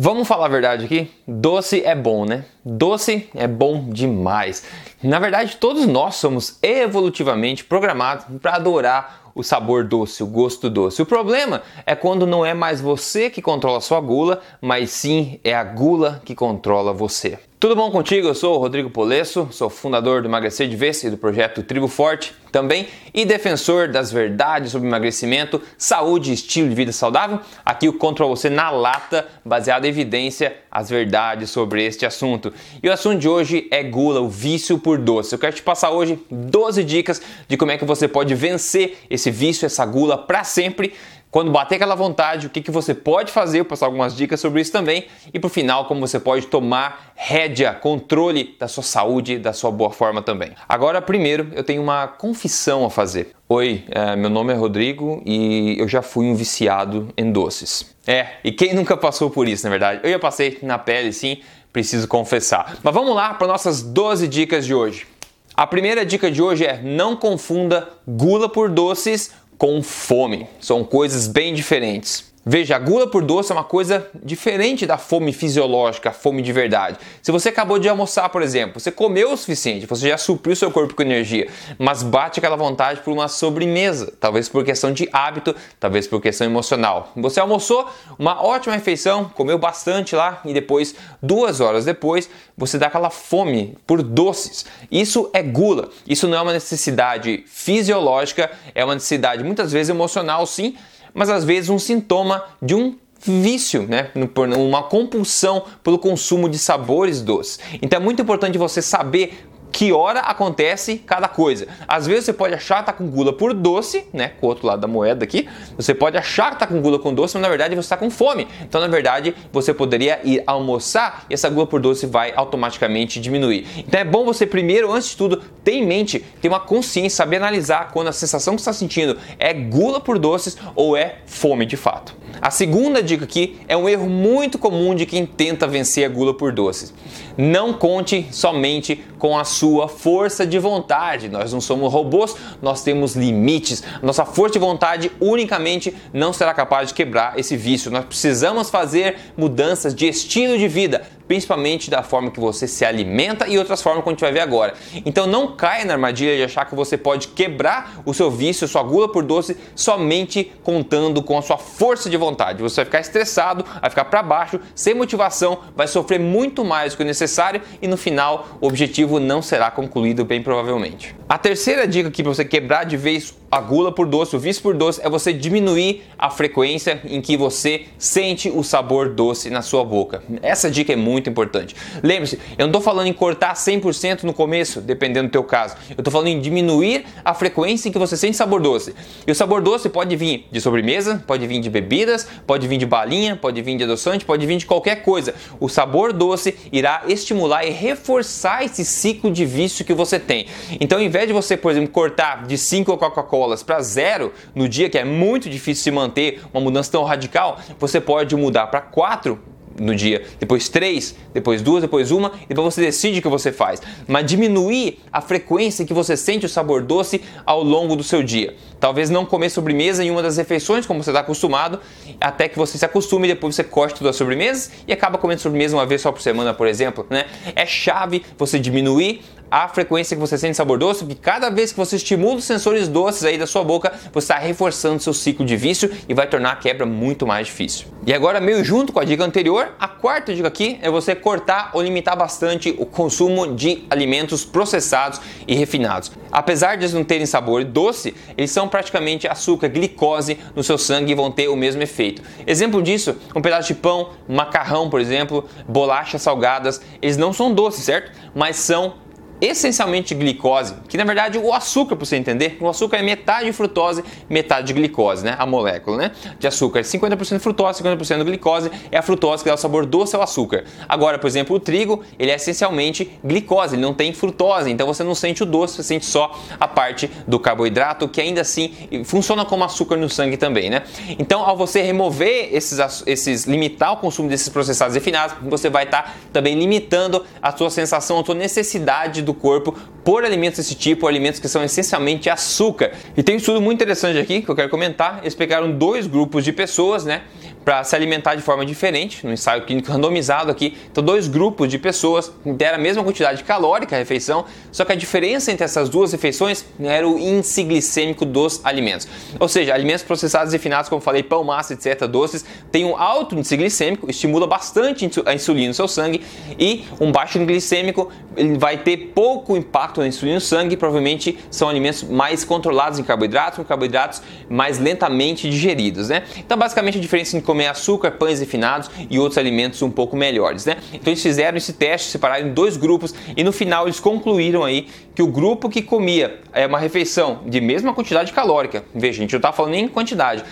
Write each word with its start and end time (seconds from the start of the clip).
Vamos 0.00 0.28
falar 0.28 0.46
a 0.46 0.48
verdade 0.48 0.84
aqui? 0.84 1.10
Doce 1.26 1.82
é 1.82 1.92
bom, 1.92 2.24
né? 2.24 2.44
Doce 2.64 3.28
é 3.34 3.48
bom 3.48 3.90
demais. 3.90 4.62
Na 5.02 5.18
verdade, 5.18 5.56
todos 5.56 5.86
nós 5.86 6.14
somos 6.14 6.56
evolutivamente 6.62 7.64
programados 7.64 8.24
para 8.40 8.54
adorar 8.54 9.32
o 9.34 9.42
sabor 9.42 9.82
doce, 9.82 10.22
o 10.22 10.26
gosto 10.28 10.70
doce. 10.70 11.02
O 11.02 11.06
problema 11.06 11.62
é 11.84 11.96
quando 11.96 12.28
não 12.28 12.46
é 12.46 12.54
mais 12.54 12.80
você 12.80 13.28
que 13.28 13.42
controla 13.42 13.80
sua 13.80 14.00
gula, 14.00 14.40
mas 14.60 14.90
sim 14.90 15.40
é 15.42 15.52
a 15.52 15.64
gula 15.64 16.22
que 16.24 16.32
controla 16.32 16.92
você. 16.92 17.36
Tudo 17.60 17.74
bom 17.74 17.90
contigo? 17.90 18.28
Eu 18.28 18.36
sou 18.36 18.54
o 18.54 18.58
Rodrigo 18.58 18.88
Polesso, 18.88 19.48
sou 19.50 19.68
fundador 19.68 20.22
do 20.22 20.28
Emagrecer 20.28 20.68
de 20.68 20.76
Vez 20.76 21.02
e 21.02 21.10
do 21.10 21.18
projeto 21.18 21.60
Tribo 21.60 21.88
Forte 21.88 22.32
também 22.52 22.86
e 23.12 23.24
defensor 23.24 23.88
das 23.88 24.12
verdades 24.12 24.70
sobre 24.70 24.86
emagrecimento, 24.86 25.60
saúde 25.76 26.30
e 26.30 26.34
estilo 26.34 26.68
de 26.68 26.74
vida 26.76 26.92
saudável. 26.92 27.40
Aqui 27.66 27.86
eu 27.86 27.94
conto 27.94 28.26
você 28.28 28.48
na 28.48 28.70
lata, 28.70 29.26
baseado 29.44 29.86
em 29.86 29.88
evidência, 29.88 30.56
as 30.70 30.88
verdades 30.88 31.50
sobre 31.50 31.84
este 31.84 32.06
assunto. 32.06 32.52
E 32.80 32.88
o 32.88 32.92
assunto 32.92 33.18
de 33.18 33.28
hoje 33.28 33.66
é 33.72 33.82
gula, 33.82 34.20
o 34.20 34.28
vício 34.28 34.78
por 34.78 34.96
doce. 34.96 35.34
Eu 35.34 35.38
quero 35.40 35.56
te 35.56 35.62
passar 35.62 35.90
hoje 35.90 36.16
12 36.30 36.84
dicas 36.84 37.20
de 37.48 37.56
como 37.56 37.72
é 37.72 37.76
que 37.76 37.84
você 37.84 38.06
pode 38.06 38.36
vencer 38.36 38.98
esse 39.10 39.32
vício, 39.32 39.66
essa 39.66 39.84
gula 39.84 40.16
para 40.16 40.44
sempre 40.44 40.94
quando 41.30 41.50
bater 41.50 41.74
aquela 41.74 41.94
vontade, 41.94 42.46
o 42.46 42.50
que, 42.50 42.62
que 42.62 42.70
você 42.70 42.94
pode 42.94 43.30
fazer, 43.30 43.58
eu 43.58 43.64
vou 43.64 43.70
passar 43.70 43.86
algumas 43.86 44.16
dicas 44.16 44.40
sobre 44.40 44.62
isso 44.62 44.72
também. 44.72 45.06
E 45.32 45.38
por 45.38 45.50
final, 45.50 45.84
como 45.84 46.00
você 46.00 46.18
pode 46.18 46.46
tomar 46.46 47.12
rédea, 47.14 47.74
controle 47.74 48.56
da 48.58 48.66
sua 48.66 48.82
saúde, 48.82 49.38
da 49.38 49.52
sua 49.52 49.70
boa 49.70 49.90
forma 49.90 50.22
também. 50.22 50.52
Agora, 50.66 51.02
primeiro, 51.02 51.48
eu 51.52 51.62
tenho 51.62 51.82
uma 51.82 52.06
confissão 52.06 52.84
a 52.86 52.90
fazer. 52.90 53.32
Oi, 53.46 53.84
é, 53.90 54.16
meu 54.16 54.30
nome 54.30 54.52
é 54.52 54.56
Rodrigo 54.56 55.22
e 55.26 55.76
eu 55.78 55.86
já 55.86 56.00
fui 56.00 56.26
um 56.26 56.34
viciado 56.34 57.08
em 57.16 57.30
doces. 57.30 57.94
É, 58.06 58.28
e 58.42 58.50
quem 58.50 58.72
nunca 58.72 58.96
passou 58.96 59.28
por 59.28 59.46
isso, 59.46 59.64
na 59.64 59.70
verdade? 59.70 60.00
Eu 60.02 60.10
já 60.10 60.18
passei 60.18 60.58
na 60.62 60.78
pele, 60.78 61.12
sim, 61.12 61.42
preciso 61.70 62.08
confessar. 62.08 62.78
Mas 62.82 62.94
vamos 62.94 63.14
lá 63.14 63.34
para 63.34 63.46
nossas 63.46 63.82
12 63.82 64.28
dicas 64.28 64.64
de 64.64 64.74
hoje. 64.74 65.06
A 65.54 65.66
primeira 65.66 66.06
dica 66.06 66.30
de 66.30 66.40
hoje 66.40 66.64
é 66.64 66.80
não 66.80 67.16
confunda 67.16 67.88
gula 68.06 68.48
por 68.48 68.70
doces 68.70 69.32
com 69.58 69.82
fome. 69.82 70.46
São 70.60 70.84
coisas 70.84 71.26
bem 71.26 71.52
diferentes. 71.52 72.27
Veja, 72.50 72.76
a 72.76 72.78
gula 72.78 73.06
por 73.06 73.22
doce 73.22 73.52
é 73.52 73.54
uma 73.54 73.62
coisa 73.62 74.06
diferente 74.24 74.86
da 74.86 74.96
fome 74.96 75.34
fisiológica, 75.34 76.08
a 76.08 76.12
fome 76.14 76.40
de 76.40 76.50
verdade. 76.50 76.96
Se 77.20 77.30
você 77.30 77.50
acabou 77.50 77.78
de 77.78 77.86
almoçar, 77.90 78.26
por 78.30 78.40
exemplo, 78.40 78.80
você 78.80 78.90
comeu 78.90 79.32
o 79.32 79.36
suficiente, 79.36 79.84
você 79.84 80.08
já 80.08 80.16
supriu 80.16 80.56
seu 80.56 80.70
corpo 80.70 80.94
com 80.94 81.02
energia, 81.02 81.46
mas 81.78 82.02
bate 82.02 82.40
aquela 82.40 82.56
vontade 82.56 83.02
por 83.02 83.12
uma 83.12 83.28
sobremesa, 83.28 84.14
talvez 84.18 84.48
por 84.48 84.64
questão 84.64 84.94
de 84.94 85.06
hábito, 85.12 85.54
talvez 85.78 86.06
por 86.06 86.22
questão 86.22 86.46
emocional. 86.46 87.12
Você 87.16 87.38
almoçou 87.38 87.86
uma 88.18 88.42
ótima 88.42 88.74
refeição, 88.74 89.26
comeu 89.26 89.58
bastante 89.58 90.16
lá 90.16 90.40
e 90.42 90.54
depois, 90.54 90.94
duas 91.22 91.60
horas 91.60 91.84
depois, 91.84 92.30
você 92.56 92.78
dá 92.78 92.86
aquela 92.86 93.10
fome 93.10 93.76
por 93.86 94.02
doces. 94.02 94.64
Isso 94.90 95.28
é 95.34 95.42
gula. 95.42 95.90
Isso 96.06 96.26
não 96.26 96.38
é 96.38 96.40
uma 96.40 96.54
necessidade 96.54 97.44
fisiológica, 97.46 98.50
é 98.74 98.82
uma 98.82 98.94
necessidade 98.94 99.44
muitas 99.44 99.70
vezes 99.70 99.90
emocional, 99.90 100.46
sim 100.46 100.74
mas 101.14 101.30
às 101.30 101.44
vezes 101.44 101.70
um 101.70 101.78
sintoma 101.78 102.44
de 102.60 102.74
um 102.74 102.96
vício, 103.20 103.86
né? 103.88 104.10
uma 104.56 104.82
compulsão 104.84 105.64
pelo 105.82 105.98
consumo 105.98 106.48
de 106.48 106.58
sabores 106.58 107.20
doces. 107.20 107.58
Então 107.82 108.00
é 108.00 108.02
muito 108.02 108.22
importante 108.22 108.56
você 108.56 108.80
saber 108.80 109.48
que 109.72 109.92
hora 109.92 110.20
acontece 110.20 110.98
cada 110.98 111.28
coisa. 111.28 111.66
Às 111.86 112.06
vezes 112.06 112.24
você 112.24 112.32
pode 112.32 112.54
achar 112.54 112.80
que 112.80 112.86
tá 112.86 112.92
com 112.92 113.06
gula 113.08 113.32
por 113.32 113.54
doce, 113.54 114.06
né? 114.12 114.32
Com 114.40 114.46
o 114.46 114.48
outro 114.48 114.66
lado 114.66 114.80
da 114.80 114.88
moeda 114.88 115.24
aqui. 115.24 115.48
Você 115.76 115.94
pode 115.94 116.16
achar 116.16 116.50
que 116.50 116.58
tá 116.58 116.66
com 116.66 116.80
gula 116.80 116.98
com 116.98 117.12
doce, 117.12 117.34
mas 117.34 117.42
na 117.42 117.48
verdade 117.48 117.74
você 117.74 117.80
está 117.80 117.96
com 117.96 118.10
fome. 118.10 118.48
Então, 118.62 118.80
na 118.80 118.88
verdade, 118.88 119.34
você 119.52 119.72
poderia 119.72 120.20
ir 120.24 120.42
almoçar 120.46 121.26
e 121.28 121.34
essa 121.34 121.48
gula 121.48 121.66
por 121.66 121.80
doce 121.80 122.06
vai 122.06 122.32
automaticamente 122.34 123.20
diminuir. 123.20 123.66
Então 123.78 124.00
é 124.00 124.04
bom 124.04 124.24
você 124.24 124.46
primeiro, 124.46 124.92
antes 124.92 125.10
de 125.10 125.16
tudo, 125.16 125.42
ter 125.62 125.72
em 125.72 125.86
mente, 125.86 126.24
ter 126.40 126.48
uma 126.48 126.60
consciência, 126.60 127.16
saber 127.16 127.36
analisar 127.36 127.90
quando 127.92 128.08
a 128.08 128.12
sensação 128.12 128.54
que 128.54 128.60
está 128.60 128.72
sentindo 128.72 129.18
é 129.38 129.52
gula 129.52 130.00
por 130.00 130.18
doces 130.18 130.56
ou 130.74 130.96
é 130.96 131.16
fome 131.26 131.66
de 131.66 131.76
fato. 131.76 132.17
A 132.40 132.50
segunda 132.50 133.02
dica 133.02 133.24
aqui 133.24 133.58
é 133.66 133.76
um 133.76 133.88
erro 133.88 134.08
muito 134.08 134.58
comum 134.58 134.94
de 134.94 135.04
quem 135.04 135.26
tenta 135.26 135.66
vencer 135.66 136.04
a 136.04 136.08
gula 136.08 136.32
por 136.32 136.52
doces. 136.52 136.94
Não 137.36 137.72
conte 137.72 138.26
somente 138.30 139.04
com 139.18 139.36
a 139.36 139.44
sua 139.44 139.88
força 139.88 140.46
de 140.46 140.58
vontade. 140.58 141.28
Nós 141.28 141.52
não 141.52 141.60
somos 141.60 141.92
robôs, 141.92 142.36
nós 142.62 142.82
temos 142.82 143.16
limites. 143.16 143.82
Nossa 144.02 144.24
força 144.24 144.54
de 144.54 144.58
vontade 144.58 145.10
unicamente 145.20 145.94
não 146.12 146.32
será 146.32 146.54
capaz 146.54 146.88
de 146.88 146.94
quebrar 146.94 147.38
esse 147.38 147.56
vício. 147.56 147.90
Nós 147.90 148.04
precisamos 148.04 148.70
fazer 148.70 149.16
mudanças 149.36 149.94
de 149.94 150.06
estilo 150.06 150.56
de 150.56 150.68
vida, 150.68 151.02
principalmente 151.28 151.90
da 151.90 152.02
forma 152.02 152.30
que 152.30 152.40
você 152.40 152.66
se 152.66 152.84
alimenta 152.84 153.46
e 153.46 153.58
outras 153.58 153.82
formas 153.82 154.02
que 154.02 154.08
a 154.08 154.12
gente 154.12 154.20
vai 154.20 154.32
ver 154.32 154.40
agora. 154.40 154.74
Então 155.04 155.26
não 155.26 155.54
caia 155.54 155.84
na 155.84 155.92
armadilha 155.92 156.36
de 156.36 156.42
achar 156.42 156.64
que 156.64 156.74
você 156.74 156.96
pode 156.96 157.28
quebrar 157.28 158.00
o 158.04 158.14
seu 158.14 158.30
vício, 158.30 158.66
sua 158.66 158.82
gula 158.82 159.12
por 159.12 159.22
doce, 159.22 159.56
somente 159.76 160.52
contando 160.64 161.22
com 161.22 161.36
a 161.36 161.42
sua 161.42 161.58
força 161.58 162.08
de 162.08 162.16
vontade. 162.16 162.62
Você 162.62 162.76
vai 162.76 162.84
ficar 162.86 163.00
estressado, 163.00 163.64
vai 163.80 163.90
ficar 163.90 164.06
para 164.06 164.22
baixo, 164.22 164.58
sem 164.74 164.94
motivação, 164.94 165.60
vai 165.76 165.86
sofrer 165.86 166.18
muito 166.18 166.64
mais 166.64 166.94
do 166.94 166.96
que 166.96 167.02
o 167.02 167.06
necessário 167.06 167.60
e 167.82 167.86
no 167.86 167.96
final 167.96 168.58
o 168.60 168.66
objetivo 168.66 169.20
não 169.20 169.42
será 169.42 169.70
concluído 169.70 170.24
bem 170.24 170.42
provavelmente. 170.42 171.14
A 171.28 171.36
terceira 171.36 171.86
dica 171.86 172.08
aqui 172.08 172.22
para 172.22 172.32
você 172.32 172.44
quebrar 172.44 172.84
de 172.84 172.96
vez 172.96 173.36
a 173.50 173.60
gula 173.60 173.90
por 173.90 174.06
doce, 174.06 174.36
o 174.36 174.38
vício 174.38 174.62
por 174.62 174.74
doce, 174.74 175.00
é 175.02 175.08
você 175.08 175.32
diminuir 175.32 176.02
a 176.18 176.28
frequência 176.28 177.00
em 177.04 177.20
que 177.20 177.36
você 177.36 177.86
sente 177.96 178.50
o 178.50 178.62
sabor 178.62 179.08
doce 179.08 179.48
na 179.48 179.62
sua 179.62 179.84
boca. 179.84 180.22
Essa 180.42 180.70
dica 180.70 180.92
é 180.92 180.96
muito 180.96 181.30
importante. 181.30 181.74
Lembre-se, 182.02 182.38
eu 182.58 182.66
não 182.66 182.66
estou 182.66 182.82
falando 182.82 183.06
em 183.06 183.12
cortar 183.12 183.54
100% 183.54 184.24
no 184.24 184.34
começo, 184.34 184.80
dependendo 184.80 185.28
do 185.28 185.32
teu 185.32 185.42
caso. 185.42 185.76
Eu 185.90 186.00
estou 186.00 186.12
falando 186.12 186.28
em 186.28 186.40
diminuir 186.40 187.06
a 187.24 187.32
frequência 187.32 187.88
em 187.88 187.92
que 187.92 187.98
você 187.98 188.16
sente 188.16 188.36
sabor 188.36 188.60
doce. 188.60 188.94
E 189.26 189.32
o 189.32 189.34
sabor 189.34 189.62
doce 189.62 189.88
pode 189.88 190.14
vir 190.14 190.46
de 190.50 190.60
sobremesa, 190.60 191.22
pode 191.26 191.46
vir 191.46 191.60
de 191.60 191.70
bebidas, 191.70 192.28
pode 192.46 192.68
vir 192.68 192.76
de 192.76 192.86
balinha, 192.86 193.34
pode 193.34 193.62
vir 193.62 193.76
de 193.76 193.84
adoçante, 193.84 194.24
pode 194.24 194.44
vir 194.46 194.58
de 194.58 194.66
qualquer 194.66 194.96
coisa. 195.02 195.34
O 195.58 195.68
sabor 195.68 196.12
doce 196.12 196.54
irá 196.70 197.04
estimular 197.08 197.64
e 197.64 197.70
reforçar 197.70 198.64
esse 198.64 198.84
ciclo 198.84 199.30
de 199.30 199.46
vício 199.46 199.84
que 199.84 199.94
você 199.94 200.18
tem. 200.18 200.46
Então, 200.80 200.98
ao 200.98 201.04
invés 201.04 201.26
de 201.26 201.32
você, 201.32 201.56
por 201.56 201.70
exemplo, 201.70 201.90
cortar 201.90 202.46
de 202.46 202.58
5 202.58 202.96
Coca-Cola 202.98 203.37
Coca-Colas 203.38 203.62
para 203.62 203.80
zero 203.80 204.32
no 204.54 204.68
dia, 204.68 204.90
que 204.90 204.98
é 204.98 205.04
muito 205.04 205.48
difícil 205.48 205.84
se 205.84 205.90
manter 205.90 206.40
uma 206.52 206.60
mudança 206.60 206.90
tão 206.90 207.04
radical, 207.04 207.58
você 207.78 208.00
pode 208.00 208.34
mudar 208.34 208.66
para 208.66 208.80
quatro 208.80 209.38
no 209.78 209.94
dia, 209.94 210.24
depois 210.40 210.68
três, 210.68 211.14
depois 211.32 211.62
duas, 211.62 211.82
depois 211.82 212.10
uma, 212.10 212.32
e 212.44 212.48
depois 212.48 212.74
você 212.74 212.80
decide 212.80 213.20
o 213.20 213.22
que 213.22 213.28
você 213.28 213.52
faz. 213.52 213.80
Mas 214.08 214.26
diminuir 214.26 214.98
a 215.12 215.20
frequência 215.20 215.84
que 215.84 215.94
você 215.94 216.16
sente 216.16 216.46
o 216.46 216.48
sabor 216.48 216.82
doce 216.82 217.20
ao 217.46 217.62
longo 217.62 217.94
do 217.94 218.02
seu 218.02 218.20
dia. 218.20 218.56
Talvez 218.80 219.10
não 219.10 219.24
comer 219.24 219.50
sobremesa 219.50 220.04
em 220.04 220.10
uma 220.10 220.22
das 220.22 220.36
refeições, 220.36 220.86
como 220.86 221.02
você 221.02 221.10
está 221.10 221.20
acostumado, 221.20 221.80
até 222.20 222.48
que 222.48 222.56
você 222.56 222.78
se 222.78 222.84
acostume 222.84 223.28
e 223.28 223.34
depois 223.34 223.54
você 223.54 223.64
corte 223.64 223.98
todas 223.98 224.10
as 224.10 224.16
sobremesas 224.16 224.70
e 224.86 224.92
acaba 224.92 225.18
comendo 225.18 225.40
sobremesa 225.40 225.76
uma 225.76 225.86
vez 225.86 226.00
só 226.00 226.12
por 226.12 226.20
semana, 226.20 226.54
por 226.54 226.66
exemplo. 226.66 227.06
Né? 227.10 227.26
É 227.54 227.66
chave 227.66 228.24
você 228.36 228.58
diminuir 228.58 229.22
a 229.50 229.68
frequência 229.68 230.16
que 230.16 230.20
você 230.20 230.36
sente 230.36 230.56
sabor 230.56 230.78
doce, 230.78 231.04
porque 231.04 231.20
cada 231.20 231.50
vez 231.50 231.72
que 231.72 231.78
você 231.78 231.96
estimula 231.96 232.36
os 232.36 232.44
sensores 232.44 232.88
doces 232.88 233.24
aí 233.24 233.38
da 233.38 233.46
sua 233.46 233.64
boca, 233.64 233.92
você 234.12 234.32
está 234.32 234.38
reforçando 234.38 235.02
seu 235.02 235.14
ciclo 235.14 235.44
de 235.44 235.56
vício 235.56 235.90
e 236.08 236.14
vai 236.14 236.26
tornar 236.26 236.52
a 236.52 236.56
quebra 236.56 236.84
muito 236.84 237.26
mais 237.26 237.46
difícil. 237.46 237.88
E 238.06 238.12
agora, 238.12 238.40
meio 238.40 238.64
junto 238.64 238.92
com 238.92 239.00
a 239.00 239.04
dica 239.04 239.24
anterior, 239.24 239.74
a 239.78 239.88
quarta 239.88 240.34
dica 240.34 240.48
aqui 240.48 240.78
é 240.82 240.90
você 240.90 241.14
cortar 241.14 241.70
ou 241.72 241.82
limitar 241.82 242.16
bastante 242.16 242.74
o 242.78 242.86
consumo 242.86 243.54
de 243.54 243.84
alimentos 243.90 244.44
processados 244.44 245.20
e 245.46 245.54
refinados. 245.54 246.12
Apesar 246.30 246.76
de 246.76 246.84
eles 246.84 246.92
não 246.92 247.04
terem 247.04 247.26
sabor 247.26 247.64
doce, 247.64 248.14
eles 248.36 248.50
são 248.50 248.67
praticamente 248.68 249.26
açúcar, 249.26 249.68
glicose 249.68 250.38
no 250.54 250.62
seu 250.62 250.78
sangue 250.78 251.12
e 251.12 251.14
vão 251.14 251.30
ter 251.30 251.48
o 251.48 251.56
mesmo 251.56 251.82
efeito. 251.82 252.22
Exemplo 252.46 252.82
disso, 252.82 253.16
um 253.34 253.40
pedaço 253.40 253.68
de 253.68 253.74
pão, 253.74 254.10
macarrão, 254.28 254.88
por 254.90 255.00
exemplo, 255.00 255.48
bolachas 255.66 256.22
salgadas, 256.22 256.80
eles 257.00 257.16
não 257.16 257.32
são 257.32 257.52
doces, 257.52 257.84
certo? 257.84 258.12
Mas 258.34 258.56
são 258.56 258.94
essencialmente 259.40 260.14
glicose, 260.14 260.74
que 260.88 260.96
na 260.96 261.04
verdade 261.04 261.38
o 261.38 261.52
açúcar, 261.52 261.96
para 261.96 262.04
você 262.04 262.16
entender, 262.16 262.56
o 262.60 262.68
açúcar 262.68 262.98
é 262.98 263.02
metade 263.02 263.52
frutose, 263.52 264.04
metade 264.28 264.68
de 264.68 264.72
glicose, 264.72 265.24
né? 265.24 265.36
A 265.38 265.46
molécula, 265.46 265.96
né? 265.96 266.12
De 266.38 266.46
açúcar, 266.46 266.80
50% 266.80 267.38
frutose, 267.38 267.82
50% 267.82 268.24
glicose, 268.24 268.70
é 268.90 268.98
a 268.98 269.02
frutose 269.02 269.42
que 269.42 269.48
dá 269.48 269.54
o 269.54 269.58
sabor 269.58 269.86
doce 269.86 270.16
ao 270.16 270.22
açúcar. 270.22 270.64
Agora, 270.88 271.18
por 271.18 271.26
exemplo, 271.26 271.56
o 271.56 271.60
trigo, 271.60 272.02
ele 272.18 272.30
é 272.30 272.34
essencialmente 272.34 273.10
glicose, 273.24 273.74
ele 273.76 273.82
não 273.82 273.94
tem 273.94 274.12
frutose, 274.12 274.70
então 274.70 274.86
você 274.86 275.04
não 275.04 275.14
sente 275.14 275.42
o 275.42 275.46
doce, 275.46 275.76
você 275.76 275.82
sente 275.82 276.06
só 276.06 276.38
a 276.58 276.66
parte 276.66 277.10
do 277.26 277.38
carboidrato, 277.38 278.08
que 278.08 278.20
ainda 278.20 278.40
assim 278.40 278.74
funciona 279.04 279.44
como 279.44 279.64
açúcar 279.64 279.96
no 279.96 280.08
sangue 280.08 280.36
também, 280.36 280.70
né? 280.70 280.82
Então, 281.18 281.44
ao 281.44 281.56
você 281.56 281.82
remover 281.82 282.48
esses, 282.52 282.78
esses 283.06 283.44
limitar 283.44 283.92
o 283.92 283.96
consumo 283.98 284.28
desses 284.28 284.48
processados 284.48 284.94
refinados, 284.94 285.36
você 285.42 285.68
vai 285.68 285.84
estar 285.84 286.02
tá 286.02 286.14
também 286.32 286.58
limitando 286.58 287.24
a 287.40 287.56
sua 287.56 287.70
sensação, 287.70 288.18
a 288.20 288.24
sua 288.24 288.34
necessidade 288.34 289.22
do 289.28 289.34
corpo 289.34 289.74
por 290.04 290.24
alimentos 290.24 290.58
desse 290.58 290.74
tipo, 290.74 291.06
alimentos 291.06 291.38
que 291.38 291.48
são 291.48 291.62
essencialmente 291.62 292.28
açúcar. 292.28 292.92
E 293.16 293.22
tem 293.22 293.34
um 293.34 293.38
estudo 293.38 293.60
muito 293.60 293.76
interessante 293.76 294.18
aqui 294.18 294.42
que 294.42 294.48
eu 294.48 294.56
quero 294.56 294.68
comentar. 294.68 295.20
Eles 295.22 295.34
pegaram 295.34 295.70
dois 295.70 296.06
grupos 296.06 296.44
de 296.44 296.52
pessoas, 296.52 297.04
né, 297.04 297.22
para 297.68 297.84
se 297.84 297.94
alimentar 297.94 298.34
de 298.34 298.40
forma 298.40 298.64
diferente, 298.64 299.26
no 299.26 299.30
ensaio 299.30 299.66
clínico 299.66 299.92
randomizado 299.92 300.50
aqui. 300.50 300.74
Então, 300.90 301.04
dois 301.04 301.28
grupos 301.28 301.68
de 301.68 301.78
pessoas 301.78 302.32
deram 302.42 302.76
a 302.76 302.80
mesma 302.80 303.04
quantidade 303.04 303.44
calórica 303.44 303.94
a 303.94 303.98
refeição, 303.98 304.46
só 304.72 304.86
que 304.86 304.92
a 304.92 304.94
diferença 304.94 305.52
entre 305.52 305.64
essas 305.66 305.90
duas 305.90 306.10
refeições 306.10 306.64
era 306.80 307.06
o 307.06 307.18
índice 307.18 307.62
glicêmico 307.64 308.24
dos 308.24 308.64
alimentos. 308.64 309.06
Ou 309.38 309.46
seja, 309.48 309.74
alimentos 309.74 310.02
processados 310.02 310.54
e 310.54 310.56
refinados, 310.56 310.88
como 310.88 311.02
falei, 311.02 311.22
pão, 311.22 311.44
massa, 311.44 311.74
etc., 311.74 312.06
doces, 312.06 312.42
têm 312.72 312.86
um 312.86 312.96
alto 312.96 313.34
índice 313.34 313.54
glicêmico, 313.54 314.10
estimula 314.10 314.46
bastante 314.46 315.04
a 315.26 315.34
insulina 315.34 315.68
no 315.68 315.74
seu 315.74 315.88
sangue, 315.88 316.22
e 316.58 316.86
um 316.98 317.12
baixo 317.12 317.38
glicêmico 317.40 318.10
ele 318.34 318.56
vai 318.56 318.78
ter 318.78 319.12
pouco 319.14 319.54
impacto 319.58 320.00
na 320.00 320.06
insulina 320.06 320.36
no 320.36 320.40
sangue, 320.40 320.74
provavelmente 320.74 321.38
são 321.50 321.68
alimentos 321.68 322.02
mais 322.02 322.44
controlados 322.44 322.98
em 322.98 323.02
carboidratos, 323.02 323.62
carboidratos 323.66 324.22
mais 324.48 324.78
lentamente 324.78 325.50
digeridos, 325.50 326.08
né? 326.08 326.22
Então, 326.38 326.56
basicamente, 326.56 326.96
a 326.96 327.00
diferença 327.00 327.36
entre 327.36 327.57
comer 327.58 327.66
açúcar, 327.66 328.12
pães 328.12 328.38
refinados 328.38 328.88
e 329.10 329.18
outros 329.18 329.36
alimentos 329.36 329.82
um 329.82 329.90
pouco 329.90 330.16
melhores, 330.16 330.64
né? 330.64 330.76
Então, 330.92 331.12
eles 331.12 331.22
fizeram 331.22 331.58
esse 331.58 331.72
teste, 331.72 332.08
separaram 332.08 332.46
em 332.46 332.52
dois 332.52 332.76
grupos 332.76 333.12
e 333.36 333.42
no 333.42 333.50
final 333.50 333.86
eles 333.86 333.98
concluíram 333.98 334.64
aí 334.64 334.86
que 335.12 335.22
o 335.22 335.26
grupo 335.26 335.68
que 335.68 335.82
comia 335.82 336.38
é, 336.52 336.66
uma 336.66 336.78
refeição 336.78 337.40
de 337.46 337.60
mesma 337.60 337.92
quantidade 337.92 338.32
calórica, 338.32 338.84
veja, 338.94 339.18
gente 339.18 339.32
não 339.32 339.38
está 339.38 339.52
falando 339.52 339.72
nem 339.72 339.86
em 339.86 339.88
quantidade, 339.88 340.44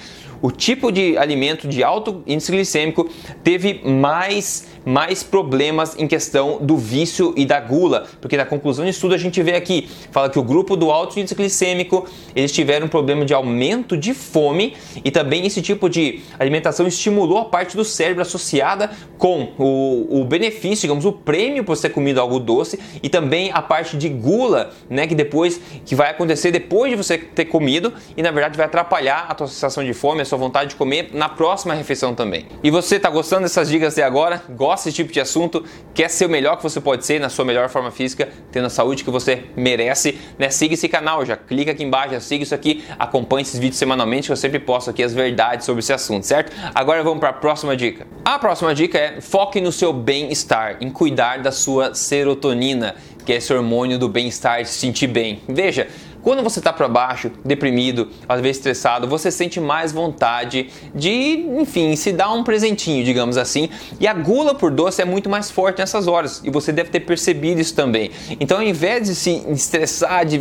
o 0.43 0.50
tipo 0.50 0.91
de 0.91 1.17
alimento 1.17 1.69
de 1.69 1.82
alto 1.85 2.23
índice 2.26 2.50
glicêmico 2.50 3.09
teve 3.43 3.81
mais 3.85 4.67
mais 4.87 5.25
problemas 5.25 5.99
em 5.99 6.06
questão 6.06 6.59
do 6.61 6.77
vício 6.77 7.35
e 7.37 7.44
da 7.44 7.59
gula, 7.59 8.06
porque 8.21 8.37
na 8.37 8.47
conclusão 8.47 8.85
do 8.85 8.88
estudo 8.88 9.17
a 9.17 9.19
gente 9.19 9.43
vê 9.43 9.55
aqui, 9.56 9.88
fala 10.12 10.31
que 10.31 10.38
o 10.38 10.44
grupo 10.44 10.77
do 10.77 10.93
alto 10.93 11.19
índice 11.19 11.35
glicêmico, 11.35 12.06
eles 12.37 12.53
tiveram 12.53 12.87
um 12.87 12.88
problema 12.88 13.25
de 13.25 13.35
aumento 13.35 13.97
de 13.97 14.15
fome 14.15 14.77
e 15.05 15.11
também 15.11 15.44
esse 15.44 15.61
tipo 15.61 15.91
de 15.91 16.21
alimentação 16.38 16.87
estimulou 16.87 17.38
a 17.38 17.44
parte 17.47 17.77
do 17.77 17.85
cérebro 17.85 18.23
associada 18.23 18.91
com 19.19 19.53
o, 19.59 20.21
o 20.21 20.25
benefício, 20.25 20.83
digamos, 20.83 21.05
o 21.05 21.12
prêmio 21.12 21.65
por 21.65 21.77
ter 21.77 21.91
comido 21.91 22.21
algo 22.21 22.38
doce 22.38 22.79
e 23.03 23.09
também 23.09 23.50
a 23.53 23.61
parte 23.61 23.97
de 23.97 24.09
gula, 24.09 24.71
né, 24.88 25.09
que 25.09 25.17
depois 25.17 25.61
que 25.85 25.97
vai 25.97 26.11
acontecer 26.11 26.53
depois 26.53 26.93
de 26.93 26.97
você 26.97 27.19
ter 27.19 27.47
comido 27.47 27.93
e 28.17 28.23
na 28.23 28.31
verdade 28.31 28.56
vai 28.56 28.67
atrapalhar 28.67 29.27
a 29.29 29.35
tua 29.35 29.49
sensação 29.49 29.85
de 29.85 29.93
fome, 29.93 30.23
a 30.23 30.25
sua 30.25 30.38
vontade 30.38 30.71
de 30.71 30.77
comer 30.77 31.11
na 31.12 31.29
próxima 31.29 31.75
refeição 31.75 32.15
também. 32.15 32.47
E 32.62 32.71
você 32.71 32.97
está 32.97 33.11
gostando 33.11 33.43
dessas 33.43 33.69
dicas 33.69 33.94
até 33.94 34.05
agora? 34.05 34.43
Gosta 34.50 34.75
gosta 34.76 34.90
desse 34.90 34.96
tipo 34.96 35.12
de 35.12 35.20
assunto, 35.20 35.64
quer 35.94 36.11
ser 36.11 36.26
o 36.26 36.28
melhor 36.28 36.56
que 36.56 36.62
você 36.62 36.81
pode 36.81 37.05
ser 37.06 37.19
na 37.19 37.31
sua 37.31 37.44
melhor 37.44 37.69
forma 37.70 37.90
física, 37.90 38.28
tendo 38.52 38.67
a 38.67 38.70
saúde 38.70 39.02
que 39.02 39.11
você 39.11 39.44
merece, 39.56 40.19
né? 40.38 40.50
Siga 40.50 40.75
esse 40.75 40.88
canal, 40.88 41.25
já 41.25 41.37
clica 41.37 41.73
aqui 41.73 41.82
embaixo, 41.82 42.12
já 42.14 42.20
siga 42.20 42.43
isso 42.43 42.55
aqui, 42.55 42.84
acompanhe 42.99 43.43
esses 43.43 43.58
vídeos 43.58 43.78
semanalmente 43.78 44.26
que 44.26 44.32
eu 44.32 44.37
sempre 44.37 44.58
posto 44.58 44.90
aqui 44.90 45.02
as 45.02 45.14
verdades 45.14 45.64
sobre 45.64 45.81
esse 45.81 45.93
assunto, 45.93 46.25
certo? 46.25 46.52
Agora 46.75 47.02
vamos 47.02 47.20
para 47.20 47.31
a 47.31 47.32
próxima 47.32 47.75
dica. 47.76 48.06
A 48.25 48.38
próxima 48.38 48.75
dica 48.75 48.99
é 48.99 49.20
foque 49.20 49.61
no 49.61 49.73
seu 49.73 49.93
bem-estar, 49.93 50.76
em 50.81 50.90
cuidar 50.90 51.38
da 51.38 51.50
sua 51.50 51.94
serotonina, 51.94 52.94
que 53.25 53.32
é 53.32 53.37
esse 53.37 53.52
hormônio 53.52 53.99
do 53.99 54.08
bem-estar, 54.08 54.62
de 54.62 54.69
se 54.69 54.78
sentir 54.78 55.06
bem. 55.06 55.40
Veja, 55.49 55.88
quando 56.26 56.43
você 56.43 56.58
está 56.58 56.73
para 56.73 56.88
baixo, 56.88 57.31
deprimido, 57.44 58.08
às 58.28 58.40
vezes 58.40 58.56
estressado, 58.56 59.06
você 59.06 59.31
sente 59.31 59.61
mais 59.61 59.93
vontade 59.93 60.70
de, 60.93 61.46
enfim, 61.56 61.94
se 61.94 62.11
dar 62.11 62.32
um 62.32 62.43
presentinho, 62.43 63.05
digamos 63.05 63.37
assim. 63.37 63.69
E 64.00 64.08
a 64.08 64.12
gula 64.12 64.52
por 64.52 64.73
doce 64.73 65.00
é 65.00 65.05
muito 65.05 65.31
mais 65.31 65.52
forte 65.52 65.78
nessas 65.78 66.08
horas 66.08 66.43
e 66.43 66.50
você 66.50 66.73
deve 66.73 66.90
ter 66.90 66.99
percebido 66.99 67.61
isso 67.61 67.76
também. 67.76 68.11
Então, 68.40 68.56
ao 68.56 68.64
invés 68.64 69.06
de 69.06 69.14
se 69.14 69.40
estressar, 69.50 70.26
de 70.26 70.40